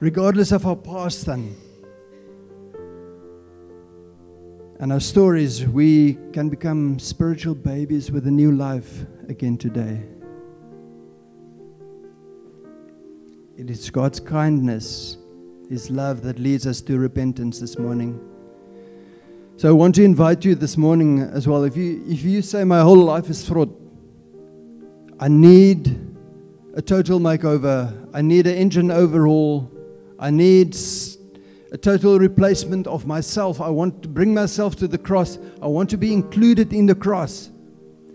regardless 0.00 0.52
of 0.52 0.66
our 0.66 0.76
past 0.76 1.28
and 1.28 1.54
and 4.80 4.94
our 4.94 5.00
stories, 5.00 5.66
we 5.66 6.14
can 6.32 6.48
become 6.48 6.98
spiritual 6.98 7.54
babies 7.54 8.10
with 8.10 8.26
a 8.26 8.30
new 8.30 8.50
life 8.50 9.04
again 9.28 9.58
today. 9.58 10.00
It 13.58 13.68
is 13.68 13.90
God's 13.90 14.20
kindness, 14.20 15.18
His 15.68 15.90
love 15.90 16.22
that 16.22 16.38
leads 16.38 16.66
us 16.66 16.80
to 16.82 16.98
repentance 16.98 17.60
this 17.60 17.78
morning. 17.78 18.18
So 19.58 19.68
I 19.68 19.72
want 19.72 19.96
to 19.96 20.02
invite 20.02 20.46
you 20.46 20.54
this 20.54 20.78
morning 20.78 21.20
as 21.20 21.46
well. 21.46 21.64
If 21.64 21.76
you 21.76 22.02
if 22.08 22.22
you 22.22 22.40
say 22.40 22.64
my 22.64 22.80
whole 22.80 23.04
life 23.04 23.28
is 23.28 23.46
fraud, 23.46 23.70
I 25.20 25.28
need 25.28 25.94
a 26.72 26.80
total 26.80 27.20
makeover. 27.20 28.08
I 28.14 28.22
need 28.22 28.46
an 28.46 28.54
engine 28.54 28.90
overhaul. 28.90 29.70
I 30.18 30.30
need 30.30 30.74
a 31.72 31.78
total 31.78 32.18
replacement 32.18 32.86
of 32.86 33.06
myself. 33.06 33.60
I 33.60 33.68
want 33.68 34.02
to 34.02 34.08
bring 34.08 34.34
myself 34.34 34.76
to 34.76 34.88
the 34.88 34.98
cross. 34.98 35.38
I 35.62 35.66
want 35.66 35.90
to 35.90 35.96
be 35.96 36.12
included 36.12 36.72
in 36.72 36.86
the 36.86 36.94
cross 36.94 37.50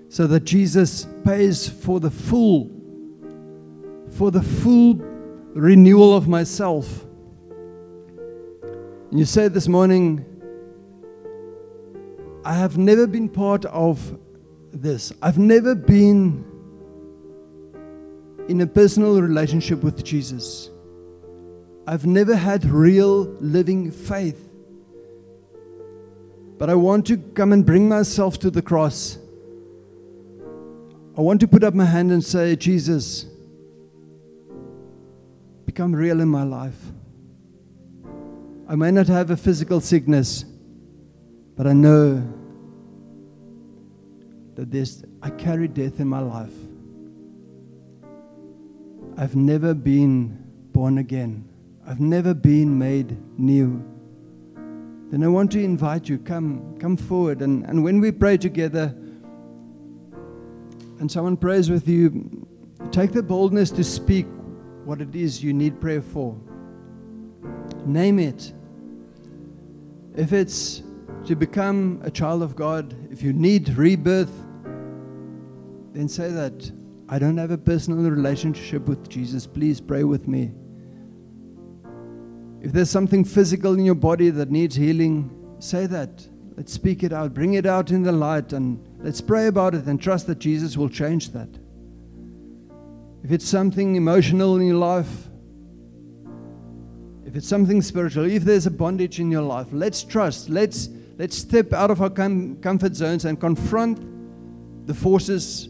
so 0.10 0.28
that 0.28 0.44
Jesus 0.44 1.08
pays 1.24 1.68
for 1.68 2.00
the 2.00 2.12
full 2.12 2.72
for 4.12 4.32
the 4.32 4.42
full 4.42 4.96
renewal 5.54 6.16
of 6.16 6.28
myself. 6.28 7.06
And 9.12 9.20
you 9.20 9.26
said 9.26 9.54
this 9.54 9.68
morning 9.68 10.26
I 12.46 12.54
have 12.54 12.78
never 12.78 13.08
been 13.08 13.28
part 13.28 13.66
of 13.66 14.20
this. 14.72 15.12
I've 15.22 15.40
never 15.40 15.74
been 15.74 16.46
in 18.48 18.62
a 18.62 18.68
personal 18.68 19.20
relationship 19.22 19.84
with 19.84 20.04
Jesus. 20.04 20.70
I've 21.88 22.06
never 22.06 22.36
had 22.36 22.66
real 22.66 23.24
living 23.40 23.92
faith. 23.92 24.42
But 26.58 26.70
I 26.70 26.76
want 26.76 27.06
to 27.08 27.18
come 27.18 27.52
and 27.52 27.66
bring 27.66 27.88
myself 27.88 28.40
to 28.40 28.50
the 28.50 28.62
cross. 28.62 29.20
I 31.18 31.22
want 31.22 31.40
to 31.42 31.48
put 31.48 31.64
up 31.64 31.74
my 31.74 31.86
hand 31.86 32.12
and 32.12 32.24
say, 32.24 32.56
Jesus, 32.56 33.26
become 35.66 35.94
real 35.94 36.22
in 36.22 36.28
my 36.28 36.44
life. 36.44 36.80
I 38.68 38.76
may 38.76 38.90
not 38.90 39.08
have 39.08 39.30
a 39.30 39.38
physical 39.38 39.80
sickness, 39.80 40.44
but 41.56 41.68
I 41.68 41.74
know 41.74 42.28
that 44.56 44.72
there's, 44.72 45.04
I 45.22 45.30
carry 45.30 45.68
death 45.68 46.00
in 46.00 46.08
my 46.08 46.20
life. 46.20 46.54
I've 49.18 49.36
never 49.36 49.74
been 49.74 50.44
born 50.72 50.98
again. 50.98 51.48
I've 51.88 52.00
never 52.00 52.34
been 52.34 52.78
made 52.78 53.18
new. 53.40 53.84
Then 55.12 55.24
I 55.24 55.28
want 55.28 55.52
to 55.52 55.64
invite 55.64 56.10
you, 56.10 56.18
come, 56.18 56.78
come 56.80 56.98
forward. 56.98 57.42
And, 57.42 57.64
and 57.66 57.84
when 57.84 58.00
we 58.00 58.12
pray 58.12 58.38
together 58.38 58.96
and 61.00 61.12
someone 61.12 61.38
prays 61.38 61.70
with 61.70 61.88
you, 61.88 62.48
take 62.92 63.12
the 63.12 63.22
boldness 63.22 63.70
to 63.72 63.84
speak 63.84 64.26
what 64.84 65.00
it 65.00 65.16
is 65.16 65.44
you 65.44 65.54
need 65.54 65.80
prayer 65.80 66.02
for. 66.02 66.36
Name 67.86 68.18
it. 68.18 68.52
If 70.16 70.34
it's 70.34 70.82
to 71.28 71.36
become 71.36 72.02
a 72.04 72.10
child 72.10 72.42
of 72.42 72.56
God, 72.56 72.96
if 73.12 73.22
you 73.22 73.32
need 73.32 73.70
rebirth, 73.70 74.34
then 75.94 76.08
say 76.08 76.32
that 76.32 76.72
I 77.08 77.20
don't 77.20 77.38
have 77.38 77.52
a 77.52 77.58
personal 77.58 78.10
relationship 78.10 78.88
with 78.88 79.08
Jesus. 79.08 79.46
Please 79.46 79.80
pray 79.80 80.04
with 80.04 80.28
me. 80.28 80.52
If 82.66 82.72
there's 82.72 82.90
something 82.90 83.24
physical 83.24 83.76
in 83.76 83.86
your 83.86 83.94
body 83.94 84.32
that 84.32 84.50
needs 84.50 84.76
healing, 84.76 85.30
say 85.60 85.86
that. 85.86 86.28
Let's 86.58 86.74
speak 86.74 87.04
it 87.04 87.14
out. 87.14 87.32
Bring 87.32 87.54
it 87.54 87.68
out 87.68 87.92
in 87.92 88.02
the 88.02 88.12
light 88.12 88.54
and 88.54 88.84
let's 88.98 89.22
pray 89.22 89.46
about 89.46 89.76
it 89.76 89.86
and 89.86 90.02
trust 90.02 90.26
that 90.26 90.40
Jesus 90.40 90.76
will 90.76 90.90
change 90.90 91.30
that. 91.34 91.48
If 93.24 93.32
it's 93.32 93.48
something 93.48 93.96
emotional 93.96 94.56
in 94.56 94.66
your 94.66 94.78
life, 94.78 95.28
if 97.28 97.36
it's 97.36 97.48
something 97.48 97.84
spiritual, 97.84 98.26
if 98.26 98.44
there's 98.44 98.66
a 98.66 98.72
bondage 98.72 99.20
in 99.20 99.30
your 99.30 99.44
life, 99.44 99.68
let's 99.72 100.02
trust. 100.02 100.50
Let's 100.50 100.90
let's 101.20 101.38
step 101.38 101.72
out 101.72 101.92
of 101.92 102.02
our 102.02 102.10
com- 102.10 102.56
comfort 102.62 102.96
zones 102.96 103.26
and 103.26 103.40
confront 103.40 104.88
the 104.88 104.94
forces 104.96 105.70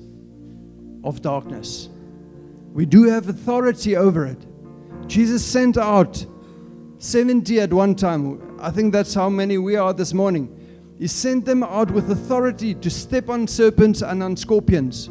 of 1.03 1.21
darkness. 1.21 1.89
We 2.71 2.85
do 2.85 3.03
have 3.03 3.27
authority 3.27 3.97
over 3.97 4.25
it. 4.25 4.45
Jesus 5.07 5.45
sent 5.45 5.77
out 5.77 6.25
70 7.05 7.59
at 7.59 7.71
one 7.71 7.93
time. 7.93 8.57
I 8.59 8.71
think 8.71 8.91
that's 8.91 9.13
how 9.13 9.29
many 9.29 9.59
we 9.59 9.75
are 9.75 9.93
this 9.93 10.13
morning. 10.13 10.49
He 10.97 11.07
sent 11.07 11.45
them 11.45 11.61
out 11.61 11.91
with 11.91 12.09
authority 12.09 12.73
to 12.73 12.89
step 12.89 13.29
on 13.29 13.47
serpents 13.47 14.01
and 14.01 14.23
on 14.23 14.35
scorpions, 14.35 15.07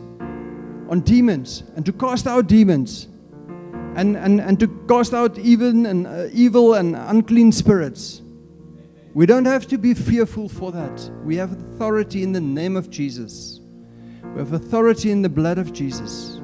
on 0.89 1.03
demons, 1.05 1.63
and 1.77 1.87
to 1.87 1.93
cast 1.93 2.27
out 2.27 2.49
demons, 2.49 3.07
and, 3.95 4.17
and, 4.17 4.41
and 4.41 4.59
to 4.59 4.67
cast 4.89 5.15
out 5.15 5.39
even 5.39 5.87
and, 5.87 6.07
uh, 6.09 6.27
evil 6.33 6.75
and 6.75 6.97
unclean 6.97 7.53
spirits. 7.53 8.23
We 9.13 9.25
don't 9.25 9.45
have 9.45 9.69
to 9.69 9.79
be 9.79 9.95
fearful 9.95 10.49
for 10.49 10.73
that. 10.73 11.11
We 11.23 11.37
have 11.37 11.53
authority 11.53 12.25
in 12.25 12.33
the 12.33 12.41
name 12.41 12.77
of 12.77 12.91
Jesus. 12.91 13.61
We 14.25 14.41
have 14.41 14.53
authority 14.53 15.13
in 15.13 15.23
the 15.23 15.29
blood 15.29 15.59
of 15.59 15.73
Jesus 15.73 16.41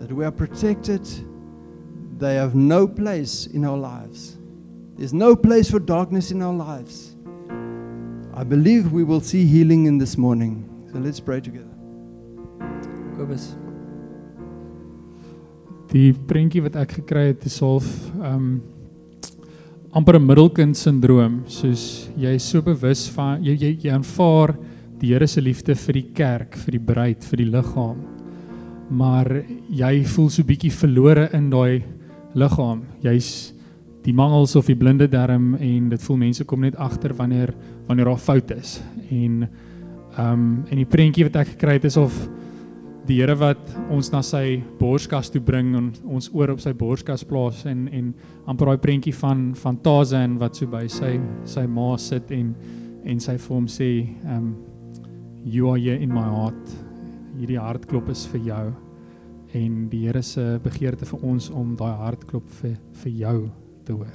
that 0.00 0.12
we 0.12 0.26
are 0.26 0.30
protected. 0.30 1.08
They 2.18 2.34
have 2.34 2.54
no 2.54 2.86
place 2.86 3.46
in 3.46 3.64
our 3.64 3.78
lives. 3.78 4.35
There's 4.96 5.12
no 5.12 5.36
place 5.36 5.68
for 5.68 5.78
darkness 5.78 6.30
in 6.30 6.40
our 6.40 6.54
lives. 6.54 7.14
I 8.32 8.44
believe 8.44 8.92
we 8.92 9.04
will 9.04 9.20
see 9.20 9.44
healing 9.44 9.84
in 9.84 9.98
this 9.98 10.16
morning. 10.16 10.64
So 10.90 10.98
let's 10.98 11.20
pray 11.20 11.40
together. 11.40 11.68
Kobus. 13.18 13.52
Die 15.92 16.14
prentjie 16.16 16.62
wat 16.64 16.78
ek 16.80 16.94
gekry 17.02 17.26
het 17.34 17.44
is 17.44 17.58
half 17.60 17.84
um 18.16 18.62
amper 19.92 20.16
'n 20.16 20.26
middelkind 20.26 20.76
sindroom, 20.76 21.44
soos 21.46 22.08
jy 22.16 22.32
is 22.40 22.44
so 22.44 22.62
bewus 22.62 23.06
van 23.12 23.44
jy 23.44 23.52
jy, 23.52 23.76
jy 23.84 23.92
aanvaar 23.92 24.56
die 24.98 25.12
Here 25.12 25.26
se 25.26 25.40
liefde 25.40 25.74
vir 25.74 25.92
die 25.92 26.08
kerk, 26.14 26.56
vir 26.56 26.72
die 26.72 26.80
bruid, 26.80 27.24
vir 27.24 27.36
die 27.36 27.50
liggaam. 27.52 28.00
Maar 28.90 29.44
jy 29.68 30.04
voel 30.04 30.30
so 30.30 30.42
bietjie 30.42 30.72
verlore 30.72 31.28
in 31.34 31.50
daai 31.50 31.84
liggaam. 32.34 32.82
Jy's 33.02 33.52
die 34.06 34.14
mangels 34.14 34.54
of 34.54 34.68
die 34.70 34.78
blinde 34.78 35.08
darm 35.10 35.54
en 35.58 35.88
dit 35.90 36.02
voel 36.06 36.18
mense 36.20 36.44
kom 36.46 36.62
net 36.62 36.76
agter 36.78 37.14
wanneer 37.18 37.50
wanneer 37.88 38.12
daar 38.12 38.22
fout 38.22 38.52
is. 38.54 38.80
En 39.10 39.46
ehm 40.16 40.32
um, 40.32 40.64
en 40.70 40.78
die 40.78 40.88
prentjie 40.88 41.26
wat 41.26 41.42
ek 41.42 41.54
gekry 41.56 41.76
het 41.76 41.84
is 41.90 41.96
of 42.00 42.14
die 43.06 43.20
Here 43.20 43.36
wat 43.38 43.60
ons 43.94 44.08
na 44.10 44.22
sy 44.22 44.62
borskas 44.78 45.28
toe 45.30 45.40
bring 45.42 45.74
en 45.78 45.90
ons 46.04 46.30
oor 46.34 46.54
op 46.54 46.62
sy 46.62 46.72
borskas 46.74 47.24
plaas 47.26 47.64
en 47.66 47.86
en 47.92 48.14
amper 48.46 48.70
daai 48.70 48.82
prentjie 48.82 49.14
van 49.14 49.52
van 49.54 49.76
Tarzan 49.82 50.38
wat 50.38 50.56
so 50.56 50.66
by 50.66 50.86
sy 50.88 51.18
sy 51.44 51.66
ma 51.66 51.96
sit 51.98 52.30
en 52.30 52.54
en 53.04 53.20
sy 53.20 53.36
vir 53.36 53.56
hom 53.56 53.68
sê 53.68 53.90
ehm 54.06 54.38
um, 54.38 54.56
you 55.44 55.68
are 55.70 55.78
here 55.78 55.98
in 55.98 56.10
my 56.14 56.24
heart. 56.26 56.74
Hierdie 57.36 57.60
hartklop 57.60 58.08
is 58.10 58.26
vir 58.26 58.40
jou. 58.40 58.64
En 59.54 59.88
die 59.90 60.06
Here 60.06 60.22
se 60.22 60.58
begeerte 60.62 61.06
vir 61.06 61.22
ons 61.22 61.50
om 61.50 61.76
daai 61.76 61.94
hartklop 62.06 62.50
vir 62.62 62.76
vir 63.02 63.12
jou 63.12 63.65
te 63.86 63.94
hoor. 63.94 64.14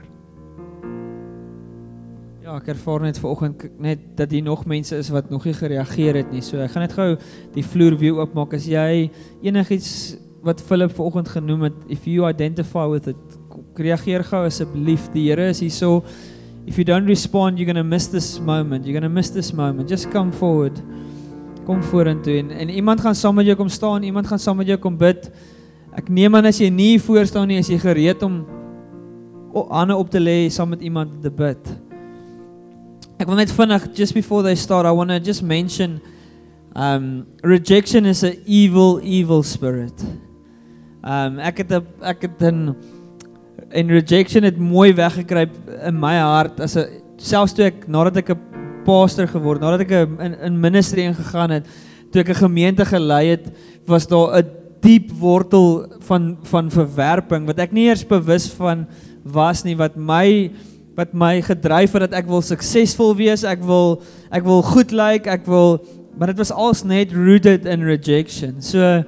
Ja, 2.42 2.58
ek 2.58 2.72
ervaar 2.74 3.06
net 3.06 3.20
vanoggend 3.22 3.68
net 3.80 4.02
dat 4.18 4.32
hier 4.34 4.44
nog 4.44 4.66
mense 4.68 4.98
is 4.98 5.12
wat 5.14 5.30
nog 5.32 5.46
nie 5.48 5.54
gereageer 5.56 6.18
het 6.20 6.32
nie. 6.34 6.42
So 6.44 6.60
ek 6.60 6.74
gaan 6.74 6.84
net 6.88 6.96
gou 6.98 7.14
die 7.56 7.64
vloer 7.64 7.96
weer 8.02 8.18
oopmaak 8.20 8.56
as 8.58 8.66
jy 8.68 9.12
enigiets 9.46 10.18
wat 10.42 10.62
Philip 10.66 10.92
vanoggend 10.98 11.30
genoem 11.30 11.68
het, 11.70 11.78
if 11.94 12.08
you 12.10 12.26
identify 12.26 12.88
with 12.90 13.12
it, 13.14 13.38
reageer 13.78 14.26
gou 14.26 14.42
asseblief. 14.48 15.06
Die 15.14 15.28
Here 15.30 15.52
is 15.54 15.62
hierso. 15.62 16.02
If 16.66 16.78
you 16.78 16.86
don't 16.86 17.08
respond, 17.08 17.60
you're 17.60 17.70
going 17.72 17.78
to 17.78 17.88
miss 17.88 18.08
this 18.08 18.40
moment. 18.40 18.86
You're 18.86 19.00
going 19.00 19.10
to 19.10 19.14
miss 19.14 19.30
this 19.30 19.54
moment. 19.54 19.90
Just 19.90 20.10
come 20.12 20.34
forward. 20.34 20.82
Kom 21.66 21.84
vorentoe 21.84 22.40
en 22.40 22.50
en 22.52 22.70
iemand 22.70 23.02
gaan 23.02 23.16
saam 23.16 23.36
met 23.38 23.46
jou 23.46 23.56
kom 23.56 23.70
staan, 23.70 24.04
iemand 24.04 24.28
gaan 24.28 24.40
saam 24.40 24.58
met 24.58 24.68
jou 24.68 24.80
kom 24.82 24.98
bid. 24.98 25.30
Ek 25.94 26.10
neem 26.10 26.36
aan 26.36 26.50
as 26.50 26.58
jy 26.58 26.72
nie 26.74 26.98
voor 27.00 27.26
staan 27.30 27.48
nie, 27.48 27.60
is 27.62 27.70
jy 27.70 27.78
gereed 27.78 28.24
om 28.26 28.42
hande 29.54 29.96
op 29.96 30.10
te 30.10 30.20
lê 30.20 30.50
saam 30.50 30.70
met 30.70 30.82
iemand 30.82 31.22
te 31.22 31.30
bid. 31.30 31.60
Ek 33.20 33.28
wil 33.30 33.38
net 33.38 33.52
vinnig 33.54 33.86
just 33.94 34.14
before 34.14 34.44
they 34.44 34.56
start 34.56 34.86
I 34.86 34.92
want 34.92 35.10
to 35.10 35.20
just 35.20 35.44
mention 35.44 36.00
um 36.76 37.26
rejection 37.44 38.06
is 38.06 38.24
a 38.24 38.32
evil 38.46 39.00
evil 39.04 39.44
spirit. 39.44 40.06
Um 41.04 41.40
ek 41.40 41.58
het 41.64 41.72
'n 41.72 41.86
ek 42.02 42.22
het 42.22 42.42
'n 42.42 42.76
en 43.72 43.88
rejection 43.88 44.44
het 44.44 44.58
mooi 44.58 44.94
weggekruip 44.94 45.52
in 45.88 46.00
my 46.00 46.18
hart 46.18 46.60
as 46.60 46.76
'n 46.78 46.88
selfs 47.18 47.54
toe 47.54 47.66
ek 47.66 47.88
nadat 47.88 48.18
ek 48.18 48.30
'n 48.32 48.40
pastor 48.86 49.28
geword, 49.28 49.62
nadat 49.62 49.82
ek 49.82 49.92
'n- 49.92 50.20
in 50.20 50.34
in 50.42 50.60
ministry 50.60 51.02
ingegaan 51.02 51.52
het, 51.52 51.68
toe 52.12 52.22
ek 52.22 52.30
'n 52.30 52.48
gemeente 52.48 52.86
gelei 52.86 53.28
het, 53.36 53.52
was 53.86 54.08
daar 54.08 54.42
'n 54.42 54.50
diep 54.82 55.12
wortel 55.12 55.86
van 56.00 56.38
van 56.42 56.72
verwerping 56.72 57.46
wat 57.46 57.60
ek 57.60 57.72
nie 57.72 57.86
eers 57.86 58.04
bewus 58.04 58.50
van 58.50 58.88
was 58.88 59.11
nie 59.66 59.76
wat 59.76 59.96
my 59.96 60.52
wat 60.98 61.14
my 61.14 61.42
gedryf 61.42 61.94
het 61.94 62.02
dat 62.10 62.14
ek 62.20 62.28
wil 62.28 62.42
suksesvol 62.42 63.16
wees, 63.16 63.44
ek 63.48 63.62
wil 63.64 64.02
ek 64.32 64.44
wil 64.44 64.62
goed 64.62 64.92
lyk, 64.92 65.28
ek 65.28 65.46
wil 65.48 65.80
maar 66.18 66.28
dit 66.28 66.38
was 66.38 66.52
als 66.52 66.84
net 66.84 67.14
rooted 67.16 67.66
in 67.66 67.82
rejection. 67.88 68.62
So 68.62 69.04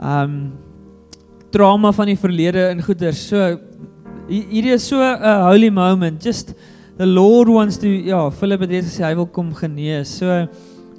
um 0.00 0.52
trauma 1.52 1.92
van 1.92 2.06
die 2.06 2.16
verlede 2.16 2.70
in 2.72 2.80
goeder. 2.82 3.12
So 3.12 3.58
hi- 4.28 4.46
hierdie 4.50 4.72
is 4.74 4.86
so 4.88 4.96
'n 5.00 5.42
holy 5.48 5.70
moment. 5.70 6.22
Just 6.24 6.54
the 6.96 7.06
Lord 7.06 7.48
wants 7.48 7.76
to 7.78 7.86
ja, 7.88 8.30
Philip 8.30 8.60
het 8.60 8.70
gesê 8.70 9.04
hy 9.04 9.14
wil 9.14 9.26
kom 9.26 9.52
genees. 9.54 10.08
So 10.18 10.48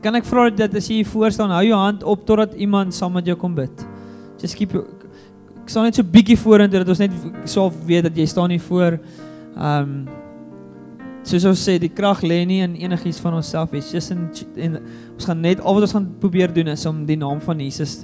kan 0.02 0.16
ek 0.16 0.26
vra 0.26 0.50
dat 0.50 0.76
as 0.76 0.88
jy 0.88 0.96
hier 1.02 1.06
voor 1.06 1.32
staan, 1.32 1.50
hou 1.52 1.64
jou 1.66 1.76
hand 1.78 2.04
op 2.04 2.26
totdat 2.26 2.54
iemand 2.54 2.94
saam 2.94 3.14
met 3.14 3.26
jou 3.26 3.36
kom 3.36 3.56
bid. 3.56 3.86
Just 4.42 4.56
keep 4.56 4.72
your, 4.72 4.86
ek 5.70 5.76
staan 5.76 5.86
net 5.86 6.00
so 6.00 6.14
bietjie 6.18 6.34
vorentoe 6.42 6.80
dat 6.82 6.90
ons 6.90 7.02
net 7.04 7.14
sou 7.46 7.68
weet 7.86 8.08
dat 8.08 8.16
jy 8.18 8.26
staan 8.26 8.50
hier 8.50 8.64
voor. 8.66 8.98
Um 9.54 9.94
soos 11.30 11.44
ons 11.46 11.62
sê, 11.62 11.76
die 11.78 11.92
krag 11.94 12.24
lê 12.26 12.40
nie 12.48 12.64
in 12.66 12.74
enigiets 12.80 13.20
van 13.22 13.36
onsself 13.38 13.76
nie. 13.76 13.84
Just 13.86 14.16
in, 14.16 14.24
in 14.58 14.80
ons 15.14 15.28
gaan 15.30 15.44
net 15.46 15.62
al 15.62 15.78
wat 15.78 15.86
ons 15.86 15.94
gaan 15.94 16.08
probeer 16.24 16.50
doen 16.56 16.72
is 16.74 16.88
om 16.90 17.04
die 17.06 17.20
naam 17.20 17.38
van 17.44 17.62
Jesus 17.62 18.00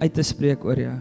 uit 0.00 0.16
te 0.18 0.24
spreek 0.26 0.66
oor 0.66 0.82
jou. 0.82 0.96